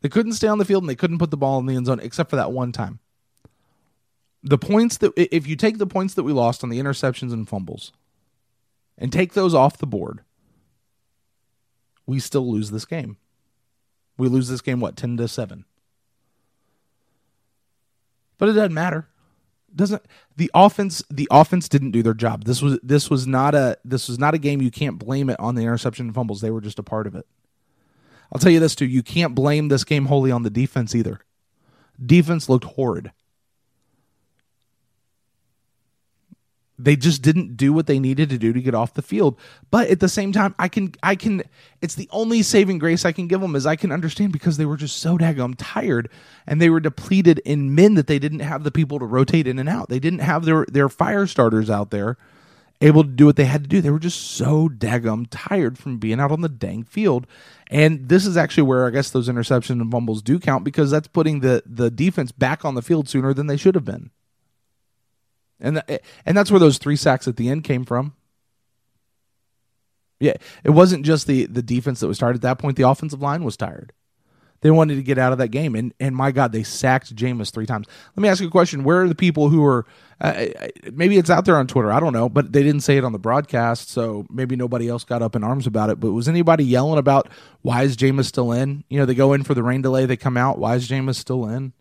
They 0.00 0.08
couldn't 0.08 0.34
stay 0.34 0.46
on 0.46 0.58
the 0.58 0.64
field 0.64 0.84
and 0.84 0.88
they 0.88 0.94
couldn't 0.94 1.18
put 1.18 1.32
the 1.32 1.36
ball 1.36 1.58
in 1.58 1.66
the 1.66 1.74
end 1.74 1.86
zone 1.86 1.98
except 2.00 2.30
for 2.30 2.36
that 2.36 2.52
one 2.52 2.70
time 2.70 3.00
the 4.42 4.58
points 4.58 4.98
that 4.98 5.12
if 5.16 5.46
you 5.46 5.56
take 5.56 5.78
the 5.78 5.86
points 5.86 6.14
that 6.14 6.22
we 6.22 6.32
lost 6.32 6.62
on 6.62 6.70
the 6.70 6.78
interceptions 6.78 7.32
and 7.32 7.48
fumbles 7.48 7.92
and 8.96 9.12
take 9.12 9.34
those 9.34 9.54
off 9.54 9.78
the 9.78 9.86
board, 9.86 10.20
we 12.06 12.18
still 12.20 12.50
lose 12.50 12.70
this 12.70 12.84
game. 12.84 13.16
We 14.16 14.28
lose 14.28 14.48
this 14.48 14.60
game 14.60 14.80
what 14.80 14.96
10 14.96 15.16
to 15.18 15.28
7. 15.28 15.64
But 18.38 18.48
it 18.48 18.52
doesn't 18.52 18.74
matter. 18.74 19.06
doesn't 19.74 20.02
the 20.36 20.50
offense 20.54 21.02
the 21.10 21.28
offense 21.30 21.68
didn't 21.68 21.90
do 21.90 22.02
their 22.02 22.14
job. 22.14 22.44
This 22.44 22.62
was 22.62 22.78
this 22.82 23.10
was 23.10 23.26
not 23.26 23.54
a 23.54 23.76
this 23.84 24.08
was 24.08 24.18
not 24.18 24.34
a 24.34 24.38
game 24.38 24.62
you 24.62 24.70
can't 24.70 24.98
blame 24.98 25.28
it 25.28 25.38
on 25.38 25.54
the 25.54 25.62
interception 25.62 26.06
and 26.06 26.14
fumbles. 26.14 26.40
They 26.40 26.50
were 26.50 26.62
just 26.62 26.78
a 26.78 26.82
part 26.82 27.06
of 27.06 27.14
it. 27.14 27.26
I'll 28.32 28.40
tell 28.40 28.52
you 28.52 28.60
this 28.60 28.74
too, 28.74 28.86
you 28.86 29.02
can't 29.02 29.34
blame 29.34 29.68
this 29.68 29.84
game 29.84 30.06
wholly 30.06 30.30
on 30.30 30.42
the 30.42 30.50
defense 30.50 30.94
either. 30.94 31.20
Defense 32.04 32.48
looked 32.48 32.64
horrid. 32.64 33.12
They 36.84 36.96
just 36.96 37.22
didn't 37.22 37.56
do 37.56 37.72
what 37.72 37.86
they 37.86 37.98
needed 37.98 38.30
to 38.30 38.38
do 38.38 38.52
to 38.52 38.60
get 38.62 38.74
off 38.74 38.94
the 38.94 39.02
field. 39.02 39.38
But 39.70 39.88
at 39.88 40.00
the 40.00 40.08
same 40.08 40.32
time, 40.32 40.54
I 40.58 40.68
can 40.68 40.94
I 41.02 41.14
can 41.14 41.42
it's 41.80 41.94
the 41.94 42.08
only 42.12 42.42
saving 42.42 42.78
grace 42.78 43.04
I 43.04 43.12
can 43.12 43.26
give 43.26 43.40
them 43.40 43.56
is 43.56 43.66
I 43.66 43.76
can 43.76 43.92
understand 43.92 44.32
because 44.32 44.56
they 44.56 44.66
were 44.66 44.76
just 44.76 44.98
so 44.98 45.18
daggum 45.18 45.54
tired 45.56 46.08
and 46.46 46.60
they 46.60 46.70
were 46.70 46.80
depleted 46.80 47.40
in 47.40 47.74
men 47.74 47.94
that 47.94 48.06
they 48.06 48.18
didn't 48.18 48.40
have 48.40 48.64
the 48.64 48.70
people 48.70 48.98
to 48.98 49.04
rotate 49.04 49.46
in 49.46 49.58
and 49.58 49.68
out. 49.68 49.88
They 49.88 50.00
didn't 50.00 50.20
have 50.20 50.44
their 50.44 50.66
their 50.66 50.88
fire 50.88 51.26
starters 51.26 51.70
out 51.70 51.90
there 51.90 52.16
able 52.80 53.02
to 53.02 53.10
do 53.10 53.26
what 53.26 53.36
they 53.36 53.44
had 53.44 53.62
to 53.62 53.68
do. 53.68 53.80
They 53.80 53.90
were 53.90 53.98
just 53.98 54.32
so 54.32 54.68
daggum 54.68 55.26
tired 55.30 55.78
from 55.78 55.98
being 55.98 56.18
out 56.18 56.32
on 56.32 56.40
the 56.40 56.48
dang 56.48 56.82
field. 56.82 57.26
And 57.70 58.08
this 58.08 58.26
is 58.26 58.36
actually 58.36 58.62
where 58.62 58.86
I 58.86 58.90
guess 58.90 59.10
those 59.10 59.28
interceptions 59.28 59.80
and 59.80 59.90
fumbles 59.90 60.22
do 60.22 60.38
count 60.38 60.64
because 60.64 60.90
that's 60.90 61.08
putting 61.08 61.40
the 61.40 61.62
the 61.66 61.90
defense 61.90 62.32
back 62.32 62.64
on 62.64 62.74
the 62.74 62.82
field 62.82 63.08
sooner 63.08 63.34
than 63.34 63.46
they 63.46 63.56
should 63.56 63.74
have 63.74 63.84
been 63.84 64.10
and 65.60 65.82
and 66.26 66.36
that's 66.36 66.50
where 66.50 66.60
those 66.60 66.78
three 66.78 66.96
sacks 66.96 67.28
at 67.28 67.36
the 67.36 67.48
end 67.48 67.64
came 67.64 67.84
from. 67.84 68.14
Yeah, 70.18 70.34
it 70.64 70.70
wasn't 70.70 71.04
just 71.04 71.26
the 71.26 71.46
the 71.46 71.62
defense 71.62 72.00
that 72.00 72.08
was 72.08 72.18
tired 72.18 72.36
at 72.36 72.42
that 72.42 72.58
point. 72.58 72.76
The 72.76 72.88
offensive 72.88 73.22
line 73.22 73.42
was 73.44 73.56
tired. 73.56 73.92
They 74.62 74.70
wanted 74.70 74.96
to 74.96 75.02
get 75.02 75.16
out 75.16 75.32
of 75.32 75.38
that 75.38 75.48
game, 75.48 75.74
and 75.74 75.94
and 75.98 76.14
my 76.14 76.32
God, 76.32 76.52
they 76.52 76.62
sacked 76.62 77.14
Jameis 77.16 77.50
three 77.50 77.64
times. 77.64 77.86
Let 78.14 78.22
me 78.22 78.28
ask 78.28 78.42
you 78.42 78.48
a 78.48 78.50
question: 78.50 78.84
Where 78.84 79.02
are 79.02 79.08
the 79.08 79.14
people 79.14 79.48
who 79.48 79.64
are? 79.64 79.86
Uh, 80.20 80.48
maybe 80.92 81.16
it's 81.16 81.30
out 81.30 81.46
there 81.46 81.56
on 81.56 81.66
Twitter. 81.66 81.90
I 81.90 81.98
don't 81.98 82.12
know, 82.12 82.28
but 82.28 82.52
they 82.52 82.62
didn't 82.62 82.82
say 82.82 82.98
it 82.98 83.04
on 83.04 83.12
the 83.12 83.18
broadcast, 83.18 83.88
so 83.88 84.26
maybe 84.28 84.56
nobody 84.56 84.86
else 84.86 85.02
got 85.04 85.22
up 85.22 85.34
in 85.34 85.42
arms 85.42 85.66
about 85.66 85.88
it. 85.88 85.98
But 85.98 86.12
was 86.12 86.28
anybody 86.28 86.64
yelling 86.64 86.98
about 86.98 87.30
why 87.62 87.84
is 87.84 87.96
Jameis 87.96 88.26
still 88.26 88.52
in? 88.52 88.84
You 88.90 88.98
know, 88.98 89.06
they 89.06 89.14
go 89.14 89.32
in 89.32 89.44
for 89.44 89.54
the 89.54 89.62
rain 89.62 89.80
delay, 89.80 90.04
they 90.04 90.18
come 90.18 90.36
out. 90.36 90.58
Why 90.58 90.74
is 90.74 90.86
Jameis 90.86 91.14
still 91.14 91.46
in? 91.46 91.72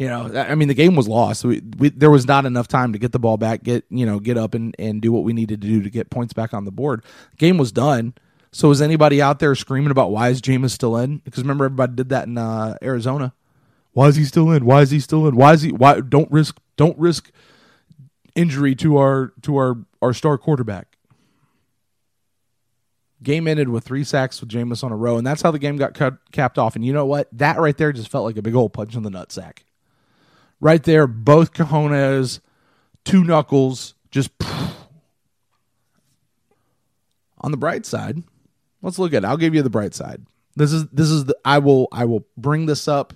You 0.00 0.08
know, 0.08 0.32
I 0.34 0.54
mean, 0.54 0.68
the 0.68 0.74
game 0.74 0.96
was 0.96 1.06
lost. 1.06 1.44
We, 1.44 1.60
we, 1.76 1.90
there 1.90 2.10
was 2.10 2.26
not 2.26 2.46
enough 2.46 2.66
time 2.66 2.94
to 2.94 2.98
get 2.98 3.12
the 3.12 3.18
ball 3.18 3.36
back, 3.36 3.62
get 3.62 3.84
you 3.90 4.06
know, 4.06 4.18
get 4.18 4.38
up 4.38 4.54
and, 4.54 4.74
and 4.78 5.02
do 5.02 5.12
what 5.12 5.24
we 5.24 5.34
needed 5.34 5.60
to 5.60 5.68
do 5.68 5.82
to 5.82 5.90
get 5.90 6.08
points 6.08 6.32
back 6.32 6.54
on 6.54 6.64
the 6.64 6.70
board. 6.70 7.04
Game 7.36 7.58
was 7.58 7.70
done. 7.70 8.14
So 8.50 8.70
is 8.70 8.80
anybody 8.80 9.20
out 9.20 9.40
there 9.40 9.54
screaming 9.54 9.90
about 9.90 10.10
why 10.10 10.30
is 10.30 10.40
Jameis 10.40 10.70
still 10.70 10.96
in? 10.96 11.18
Because 11.18 11.42
remember, 11.42 11.66
everybody 11.66 11.96
did 11.96 12.08
that 12.08 12.26
in 12.26 12.38
uh, 12.38 12.78
Arizona. 12.80 13.34
Why 13.92 14.06
is 14.06 14.16
he 14.16 14.24
still 14.24 14.50
in? 14.52 14.64
Why 14.64 14.80
is 14.80 14.90
he 14.90 15.00
still 15.00 15.28
in? 15.28 15.36
Why 15.36 15.52
is 15.52 15.60
he? 15.60 15.70
Why 15.70 16.00
don't 16.00 16.32
risk? 16.32 16.58
Don't 16.78 16.98
risk. 16.98 17.30
injury 18.34 18.74
to 18.76 18.96
our 18.96 19.34
to 19.42 19.58
our 19.58 19.76
our 20.00 20.14
star 20.14 20.38
quarterback. 20.38 20.96
Game 23.22 23.46
ended 23.46 23.68
with 23.68 23.84
three 23.84 24.04
sacks 24.04 24.40
with 24.40 24.48
Jameis 24.48 24.82
on 24.82 24.92
a 24.92 24.96
row, 24.96 25.18
and 25.18 25.26
that's 25.26 25.42
how 25.42 25.50
the 25.50 25.58
game 25.58 25.76
got 25.76 25.92
cut, 25.92 26.14
capped 26.32 26.56
off. 26.56 26.74
And 26.74 26.86
you 26.86 26.94
know 26.94 27.04
what? 27.04 27.28
That 27.32 27.58
right 27.58 27.76
there 27.76 27.92
just 27.92 28.08
felt 28.08 28.24
like 28.24 28.38
a 28.38 28.42
big 28.42 28.54
old 28.54 28.72
punch 28.72 28.94
in 28.94 29.02
the 29.02 29.10
nutsack. 29.10 29.58
Right 30.60 30.82
there, 30.82 31.06
both 31.06 31.52
cojones, 31.52 32.40
two 33.04 33.24
knuckles, 33.24 33.94
just. 34.10 34.30
On 37.42 37.50
the 37.50 37.56
bright 37.56 37.86
side, 37.86 38.22
let's 38.82 38.98
look 38.98 39.14
at. 39.14 39.24
It. 39.24 39.26
I'll 39.26 39.38
give 39.38 39.54
you 39.54 39.62
the 39.62 39.70
bright 39.70 39.94
side. 39.94 40.26
This 40.56 40.72
is 40.72 40.86
this 40.88 41.08
is 41.08 41.24
the 41.24 41.36
I 41.44 41.58
will 41.58 41.88
I 41.90 42.04
will 42.04 42.26
bring 42.36 42.66
this 42.66 42.86
up. 42.86 43.14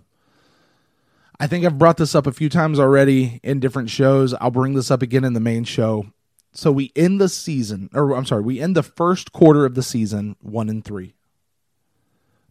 I 1.38 1.46
think 1.46 1.64
I've 1.66 1.78
brought 1.78 1.96
this 1.96 2.14
up 2.14 2.26
a 2.26 2.33
few 2.33 2.48
times 2.48 2.78
already 2.78 3.40
in 3.42 3.61
different 3.61 3.90
shows. 3.90 4.33
I'll 4.35 4.50
bring 4.50 4.74
this 4.74 4.90
up 4.90 5.02
again 5.02 5.24
in 5.24 5.33
the 5.33 5.40
main 5.40 5.64
show. 5.64 6.07
So 6.52 6.70
we 6.70 6.92
end 6.94 7.20
the 7.20 7.28
season, 7.28 7.90
or 7.92 8.16
I'm 8.16 8.24
sorry, 8.24 8.42
we 8.42 8.61
end 8.61 8.76
the 8.76 8.83
first 8.85 9.33
quarter 9.33 9.66
of 9.66 9.74
the 9.74 9.83
season 9.83 10.37
one 10.40 10.68
and 10.68 10.85
three. 10.85 11.16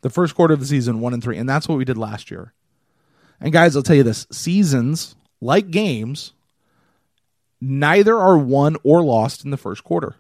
The 0.02 0.10
first 0.10 0.36
quarter 0.36 0.54
of 0.54 0.60
the 0.60 0.66
season 0.66 1.00
one 1.00 1.14
and 1.14 1.24
three, 1.24 1.38
and 1.38 1.48
that's 1.48 1.70
what 1.70 1.78
we 1.78 1.86
did 1.86 1.98
last 1.98 2.30
year. 2.30 2.54
And 3.40 3.52
guys, 3.52 3.76
I'll 3.76 3.84
tell 3.84 3.96
you 3.96 4.04
this: 4.04 4.28
seasons, 4.32 5.16
like 5.42 5.72
games, 5.72 6.34
neither 7.60 8.18
are 8.18 8.38
won 8.38 8.78
or 8.84 9.04
lost 9.04 9.44
in 9.44 9.52
the 9.52 9.58
first 9.58 9.84
quarter 9.84 10.16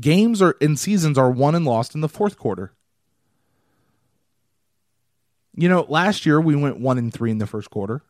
games 0.00 0.42
are 0.42 0.52
in 0.60 0.76
seasons 0.76 1.18
are 1.18 1.30
won 1.30 1.54
and 1.54 1.64
lost 1.64 1.94
in 1.94 2.00
the 2.00 2.08
fourth 2.08 2.38
quarter. 2.38 2.72
You 5.54 5.68
know, 5.68 5.86
last 5.88 6.24
year 6.24 6.40
we 6.40 6.54
went 6.54 6.78
one 6.78 6.98
and 6.98 7.12
three 7.12 7.30
in 7.30 7.38
the 7.38 7.46
first 7.46 7.70
quarter. 7.70 8.02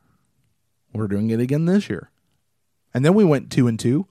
We're 0.93 1.09
doing 1.09 1.31
it 1.31 1.41
again 1.41 1.65
this 1.65 1.89
year. 1.89 2.11
And 2.93 3.05
then 3.05 3.15
we 3.15 3.25
went 3.25 3.51
two 3.51 3.69
and 3.69 3.79
two 3.79 4.07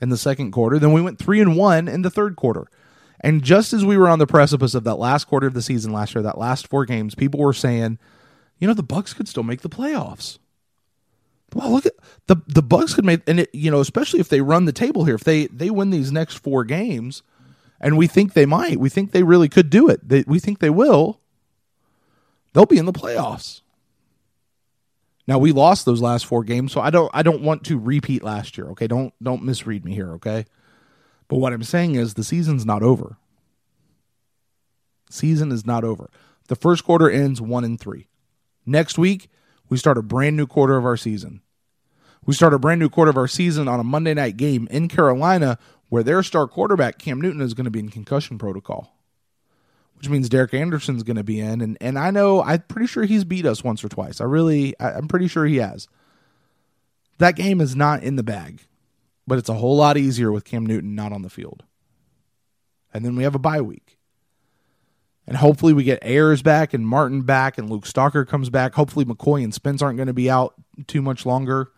in 0.00 0.10
the 0.10 0.16
second 0.16 0.52
quarter. 0.52 0.78
Then 0.78 0.92
we 0.92 1.02
went 1.02 1.18
three 1.18 1.40
and 1.40 1.56
one 1.56 1.88
in 1.88 2.02
the 2.02 2.10
third 2.10 2.36
quarter. 2.36 2.66
And 3.22 3.42
just 3.42 3.72
as 3.72 3.84
we 3.84 3.96
were 3.96 4.08
on 4.08 4.18
the 4.18 4.26
precipice 4.26 4.74
of 4.74 4.84
that 4.84 4.96
last 4.96 5.26
quarter 5.26 5.46
of 5.46 5.54
the 5.54 5.62
season 5.62 5.92
last 5.92 6.14
year, 6.14 6.22
that 6.22 6.38
last 6.38 6.66
four 6.66 6.84
games, 6.84 7.14
people 7.14 7.40
were 7.40 7.52
saying, 7.52 7.98
you 8.58 8.66
know, 8.66 8.74
the 8.74 8.82
Bucs 8.82 9.14
could 9.14 9.28
still 9.28 9.44
make 9.44 9.60
the 9.60 9.68
playoffs. 9.68 10.38
Well, 11.54 11.70
look 11.70 11.86
at 11.86 11.94
the 12.26 12.36
the 12.46 12.62
Bucs 12.62 12.94
could 12.94 13.04
make, 13.04 13.20
and 13.26 13.40
it, 13.40 13.50
you 13.54 13.70
know, 13.70 13.80
especially 13.80 14.20
if 14.20 14.28
they 14.28 14.40
run 14.40 14.64
the 14.64 14.72
table 14.72 15.04
here, 15.04 15.14
if 15.14 15.24
they 15.24 15.46
they 15.48 15.70
win 15.70 15.90
these 15.90 16.10
next 16.10 16.36
four 16.36 16.64
games, 16.64 17.22
and 17.80 17.98
we 17.98 18.06
think 18.06 18.32
they 18.32 18.46
might, 18.46 18.78
we 18.80 18.88
think 18.88 19.12
they 19.12 19.22
really 19.22 19.48
could 19.48 19.68
do 19.68 19.88
it. 19.88 20.08
They, 20.08 20.24
we 20.26 20.38
think 20.38 20.60
they 20.60 20.70
will. 20.70 21.20
They'll 22.52 22.66
be 22.66 22.78
in 22.78 22.86
the 22.86 22.92
playoffs. 22.92 23.60
Now 25.26 25.38
we 25.38 25.52
lost 25.52 25.84
those 25.84 26.00
last 26.00 26.26
four 26.26 26.42
games, 26.42 26.72
so 26.72 26.80
I 26.80 26.90
don't 26.90 27.10
I 27.12 27.22
don't 27.22 27.42
want 27.42 27.64
to 27.64 27.78
repeat 27.78 28.22
last 28.22 28.56
year. 28.56 28.68
Okay, 28.68 28.86
don't 28.86 29.12
don't 29.22 29.44
misread 29.44 29.84
me 29.84 29.94
here. 29.94 30.12
Okay, 30.14 30.46
but 31.32 31.38
what 31.38 31.54
I'm 31.54 31.62
saying 31.62 31.94
is 31.94 32.12
the 32.12 32.24
season's 32.24 32.66
not 32.66 32.82
over. 32.82 33.16
Season 35.08 35.50
is 35.50 35.64
not 35.64 35.82
over. 35.82 36.10
The 36.48 36.56
first 36.56 36.84
quarter 36.84 37.10
ends 37.10 37.40
one 37.40 37.64
and 37.64 37.80
three. 37.80 38.06
Next 38.66 38.98
week 38.98 39.30
we 39.70 39.78
start 39.78 39.96
a 39.96 40.02
brand 40.02 40.36
new 40.36 40.46
quarter 40.46 40.76
of 40.76 40.84
our 40.84 40.98
season. 40.98 41.40
We 42.26 42.34
start 42.34 42.52
a 42.52 42.58
brand 42.58 42.80
new 42.80 42.90
quarter 42.90 43.08
of 43.08 43.16
our 43.16 43.28
season 43.28 43.66
on 43.66 43.80
a 43.80 43.82
Monday 43.82 44.12
night 44.12 44.36
game 44.36 44.68
in 44.70 44.88
Carolina 44.88 45.58
where 45.88 46.02
their 46.02 46.22
star 46.22 46.46
quarterback, 46.46 46.98
Cam 46.98 47.18
Newton, 47.18 47.40
is 47.40 47.54
going 47.54 47.64
to 47.64 47.70
be 47.70 47.80
in 47.80 47.88
concussion 47.88 48.36
protocol, 48.36 48.94
which 49.94 50.10
means 50.10 50.28
Derek 50.28 50.52
Anderson's 50.52 51.02
going 51.02 51.16
to 51.16 51.24
be 51.24 51.40
in. 51.40 51.62
And, 51.62 51.78
and 51.80 51.98
I 51.98 52.10
know, 52.10 52.42
I'm 52.42 52.60
pretty 52.68 52.88
sure 52.88 53.04
he's 53.04 53.24
beat 53.24 53.46
us 53.46 53.64
once 53.64 53.82
or 53.82 53.88
twice. 53.88 54.20
I 54.20 54.24
really, 54.24 54.78
I, 54.78 54.90
I'm 54.90 55.08
pretty 55.08 55.28
sure 55.28 55.46
he 55.46 55.56
has. 55.56 55.88
That 57.16 57.36
game 57.36 57.62
is 57.62 57.74
not 57.74 58.02
in 58.02 58.16
the 58.16 58.22
bag, 58.22 58.66
but 59.26 59.38
it's 59.38 59.48
a 59.48 59.54
whole 59.54 59.76
lot 59.76 59.96
easier 59.96 60.32
with 60.32 60.44
Cam 60.44 60.66
Newton 60.66 60.94
not 60.94 61.12
on 61.12 61.22
the 61.22 61.30
field. 61.30 61.64
And 62.92 63.04
then 63.04 63.16
we 63.16 63.22
have 63.22 63.34
a 63.34 63.40
bye 63.40 63.60
week. 63.60 63.98
And 65.26 65.36
hopefully 65.36 65.72
we 65.72 65.84
get 65.84 66.00
Ayers 66.02 66.42
back 66.42 66.74
and 66.74 66.86
Martin 66.86 67.22
back 67.22 67.56
and 67.56 67.70
Luke 67.70 67.84
Stocker 67.84 68.26
comes 68.26 68.50
back. 68.50 68.74
Hopefully 68.74 69.04
McCoy 69.04 69.44
and 69.44 69.54
Spence 69.54 69.80
aren't 69.80 69.96
going 69.96 70.08
to 70.08 70.12
be 70.12 70.28
out 70.28 70.54
too 70.88 71.00
much 71.00 71.24
longer. 71.24 71.70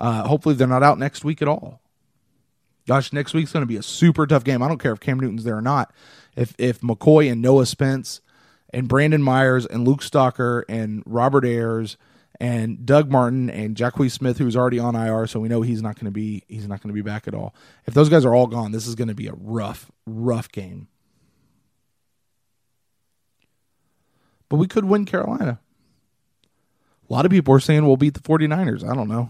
Uh, 0.00 0.26
hopefully 0.26 0.54
they're 0.54 0.66
not 0.66 0.82
out 0.82 0.98
next 0.98 1.24
week 1.24 1.42
at 1.42 1.48
all. 1.48 1.80
Gosh, 2.86 3.12
next 3.12 3.34
week's 3.34 3.52
going 3.52 3.62
to 3.62 3.66
be 3.66 3.76
a 3.76 3.82
super 3.82 4.26
tough 4.26 4.44
game. 4.44 4.62
I 4.62 4.68
don't 4.68 4.78
care 4.78 4.92
if 4.92 5.00
Cam 5.00 5.18
Newton's 5.18 5.44
there 5.44 5.56
or 5.56 5.62
not. 5.62 5.92
If 6.36 6.54
if 6.58 6.80
McCoy 6.80 7.30
and 7.30 7.40
Noah 7.40 7.66
Spence 7.66 8.20
and 8.70 8.88
Brandon 8.88 9.22
Myers 9.22 9.64
and 9.64 9.86
Luke 9.86 10.00
Stocker 10.00 10.64
and 10.68 11.02
Robert 11.06 11.44
Ayers 11.44 11.96
and 12.40 12.84
Doug 12.84 13.10
Martin 13.10 13.48
and 13.48 13.76
Jacquies 13.76 14.12
Smith, 14.12 14.38
who's 14.38 14.56
already 14.56 14.78
on 14.78 14.96
IR, 14.96 15.26
so 15.26 15.40
we 15.40 15.48
know 15.48 15.62
he's 15.62 15.82
not 15.82 15.96
going 15.96 16.06
to 16.06 16.10
be 16.10 16.44
he's 16.48 16.68
not 16.68 16.82
going 16.82 16.88
to 16.88 16.94
be 16.94 17.02
back 17.02 17.28
at 17.28 17.34
all. 17.34 17.54
If 17.86 17.94
those 17.94 18.08
guys 18.08 18.24
are 18.24 18.34
all 18.34 18.46
gone, 18.46 18.72
this 18.72 18.86
is 18.86 18.94
going 18.94 19.08
to 19.08 19.14
be 19.14 19.28
a 19.28 19.34
rough, 19.34 19.90
rough 20.06 20.50
game. 20.50 20.88
but 24.54 24.60
we 24.60 24.68
could 24.68 24.84
win 24.84 25.04
Carolina. 25.04 25.58
A 27.10 27.12
lot 27.12 27.24
of 27.24 27.32
people 27.32 27.52
are 27.52 27.58
saying 27.58 27.84
we'll 27.84 27.96
beat 27.96 28.14
the 28.14 28.20
49ers. 28.20 28.88
I 28.88 28.94
don't 28.94 29.08
know. 29.08 29.28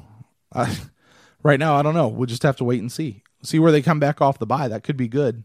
I, 0.53 0.77
right 1.43 1.59
now, 1.59 1.77
I 1.77 1.83
don't 1.83 1.95
know. 1.95 2.09
We'll 2.09 2.27
just 2.27 2.43
have 2.43 2.57
to 2.57 2.65
wait 2.65 2.81
and 2.81 2.93
see. 2.93 3.23
See 3.43 3.59
where 3.59 3.73
they 3.73 3.81
come 3.81 3.99
back 3.99 4.21
off 4.21 4.39
the 4.39 4.45
bye. 4.45 4.69
That 4.69 4.83
could 4.83 4.99
be 4.99 5.09
good. 5.09 5.45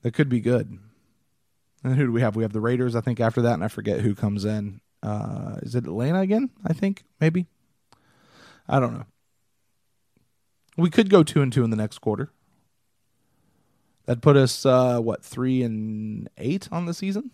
That 0.00 0.14
could 0.14 0.30
be 0.30 0.40
good. 0.40 0.78
And 1.84 1.94
who 1.94 2.06
do 2.06 2.12
we 2.12 2.22
have? 2.22 2.36
We 2.36 2.42
have 2.42 2.54
the 2.54 2.60
Raiders, 2.62 2.96
I 2.96 3.02
think, 3.02 3.20
after 3.20 3.42
that, 3.42 3.52
and 3.52 3.64
I 3.64 3.68
forget 3.68 4.00
who 4.00 4.14
comes 4.14 4.46
in. 4.46 4.80
Uh, 5.02 5.56
is 5.62 5.74
it 5.74 5.84
Atlanta 5.84 6.20
again? 6.20 6.50
I 6.64 6.72
think, 6.72 7.04
maybe. 7.20 7.46
I 8.68 8.80
don't 8.80 8.94
know. 8.94 9.06
We 10.76 10.90
could 10.90 11.10
go 11.10 11.22
two 11.22 11.42
and 11.42 11.52
two 11.52 11.64
in 11.64 11.70
the 11.70 11.76
next 11.76 11.98
quarter. 11.98 12.30
That 14.06 14.22
put 14.22 14.36
us 14.36 14.64
uh, 14.64 15.00
what 15.00 15.24
three 15.24 15.62
and 15.62 16.30
eight 16.38 16.68
on 16.72 16.86
the 16.86 16.94
season. 16.94 17.30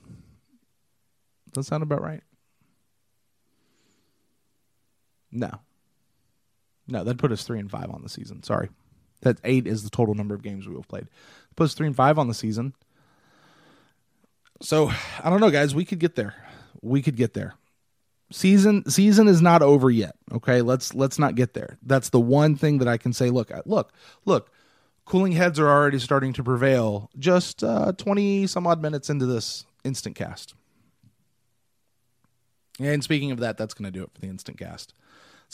Does 1.53 1.67
that 1.67 1.71
sound 1.71 1.83
about 1.83 2.03
right? 2.03 2.23
No. 5.31 5.51
No, 6.87 7.05
that 7.05 7.19
put 7.19 7.33
us 7.33 7.45
three 7.45 7.59
and 7.59 7.71
five 7.71 7.91
on 7.91 8.03
the 8.03 8.09
season. 8.09 8.43
Sorry. 8.43 8.71
That 9.23 9.39
eight 9.45 9.67
is 9.67 9.85
the 9.85 9.91
total 9.91 10.15
number 10.15 10.35
of 10.35 10.43
games 10.43 10.67
we 10.67 10.75
have 10.75 10.89
played. 10.89 11.07
Put 11.57 11.65
us 11.65 11.75
three 11.75 11.87
and 11.87 11.97
five 11.97 12.19
on 12.19 12.29
the 12.29 12.35
season. 12.35 12.75
So 14.61 14.91
I 15.23 15.31
don't 15.31 15.41
know, 15.41 15.51
guys. 15.51 15.75
We 15.75 15.85
could 15.85 15.99
get 15.99 16.15
there. 16.15 16.35
We 16.85 17.03
could 17.03 17.17
get 17.17 17.35
there. 17.35 17.55
Season 18.31 18.89
season 18.89 19.29
is 19.29 19.41
not 19.41 19.63
over 19.63 19.91
yet. 19.91 20.17
Okay, 20.33 20.63
let's 20.63 20.95
let's 20.95 21.19
not 21.19 21.35
get 21.35 21.55
there. 21.55 21.79
That's 21.83 22.11
the 22.11 22.21
one 22.21 22.57
thing 22.57 22.79
that 22.79 22.89
I 22.89 22.97
can 22.97 23.13
say. 23.13 23.31
Look, 23.31 23.51
look, 23.65 23.93
look. 24.25 24.51
Cooling 25.05 25.33
heads 25.33 25.61
are 25.61 25.69
already 25.69 25.99
starting 25.99 26.33
to 26.33 26.43
prevail. 26.43 27.11
Just 27.19 27.63
uh, 27.63 27.93
twenty 27.93 28.47
some 28.47 28.67
odd 28.67 28.81
minutes 28.81 29.11
into 29.11 29.27
this 29.27 29.67
instant 29.85 30.17
cast. 30.17 30.55
And 32.81 33.05
speaking 33.05 33.31
of 33.31 33.39
that, 33.41 33.57
that's 33.57 33.75
going 33.75 33.85
to 33.85 33.97
do 33.97 34.03
it 34.03 34.11
for 34.13 34.21
the 34.21 34.29
instant 34.29 34.59
cast. 34.59 34.95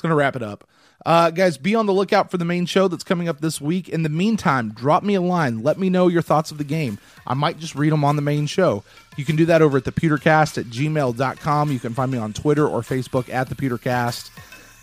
It's 0.00 0.02
going 0.02 0.12
to 0.12 0.16
wrap 0.16 0.34
it 0.34 0.42
up. 0.42 0.66
Uh, 1.04 1.28
guys, 1.28 1.58
be 1.58 1.74
on 1.74 1.84
the 1.84 1.92
lookout 1.92 2.30
for 2.30 2.38
the 2.38 2.44
main 2.46 2.64
show 2.64 2.88
that's 2.88 3.04
coming 3.04 3.28
up 3.28 3.42
this 3.42 3.60
week. 3.60 3.86
In 3.86 4.02
the 4.02 4.08
meantime, 4.08 4.70
drop 4.70 5.02
me 5.02 5.14
a 5.14 5.20
line. 5.20 5.62
Let 5.62 5.78
me 5.78 5.90
know 5.90 6.08
your 6.08 6.22
thoughts 6.22 6.50
of 6.50 6.56
the 6.56 6.64
game. 6.64 6.98
I 7.26 7.34
might 7.34 7.58
just 7.58 7.74
read 7.74 7.92
them 7.92 8.02
on 8.02 8.16
the 8.16 8.22
main 8.22 8.46
show. 8.46 8.82
You 9.18 9.26
can 9.26 9.36
do 9.36 9.44
that 9.44 9.60
over 9.60 9.76
at 9.76 9.84
the 9.84 9.92
pewtercast 9.92 10.56
at 10.56 10.64
gmail.com. 10.64 11.70
You 11.70 11.78
can 11.78 11.92
find 11.92 12.10
me 12.10 12.16
on 12.16 12.32
Twitter 12.32 12.66
or 12.66 12.80
Facebook 12.80 13.28
at 13.28 13.50
the 13.50 13.54
pewtercast. 13.54 14.30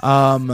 Um, 0.03 0.49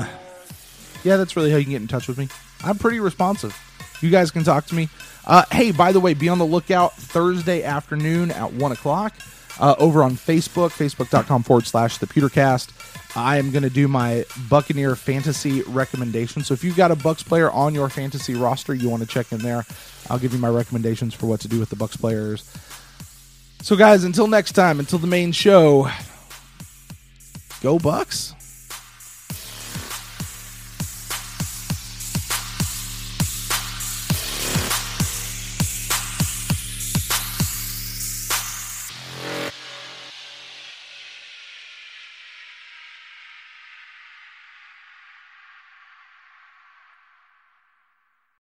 yeah, 1.03 1.17
that's 1.17 1.35
really 1.35 1.51
how 1.51 1.57
you 1.57 1.65
can 1.65 1.73
get 1.73 1.81
in 1.81 1.89
touch 1.89 2.07
with 2.07 2.17
me. 2.17 2.29
I'm 2.63 2.77
pretty 2.77 3.01
responsive. 3.01 3.53
You 3.99 4.11
guys 4.11 4.31
can 4.31 4.45
talk 4.45 4.67
to 4.67 4.75
me. 4.75 4.87
Uh, 5.27 5.43
hey, 5.51 5.73
by 5.73 5.91
the 5.91 5.99
way, 5.99 6.13
be 6.13 6.29
on 6.29 6.37
the 6.37 6.45
lookout 6.45 6.93
Thursday 6.93 7.63
afternoon 7.63 8.31
at 8.31 8.53
1 8.53 8.71
o'clock 8.71 9.13
uh, 9.59 9.75
over 9.77 10.03
on 10.03 10.15
Facebook, 10.15 10.69
facebook.com 10.69 11.43
forward 11.43 11.65
slash 11.65 11.97
the 11.97 12.07
Pewtercast. 12.07 12.71
I 13.15 13.37
am 13.37 13.51
going 13.51 13.63
to 13.63 13.69
do 13.69 13.87
my 13.87 14.25
Buccaneer 14.49 14.95
fantasy 14.95 15.61
recommendation. 15.63 16.43
So 16.43 16.53
if 16.53 16.63
you've 16.63 16.75
got 16.75 16.91
a 16.91 16.95
Bucs 16.95 17.23
player 17.23 17.51
on 17.51 17.75
your 17.75 17.89
fantasy 17.89 18.33
roster, 18.33 18.73
you 18.73 18.89
want 18.89 19.03
to 19.03 19.07
check 19.07 19.31
in 19.31 19.39
there. 19.39 19.65
I'll 20.09 20.19
give 20.19 20.33
you 20.33 20.39
my 20.39 20.49
recommendations 20.49 21.13
for 21.13 21.27
what 21.27 21.39
to 21.41 21.47
do 21.47 21.59
with 21.59 21.69
the 21.69 21.75
Bucs 21.75 21.99
players. 21.99 22.43
So 23.61 23.75
guys, 23.75 24.03
until 24.03 24.27
next 24.27 24.53
time, 24.53 24.79
until 24.79 24.99
the 24.99 25.07
main 25.07 25.31
show, 25.31 25.89
go 27.61 27.77
Bucs. 27.77 28.33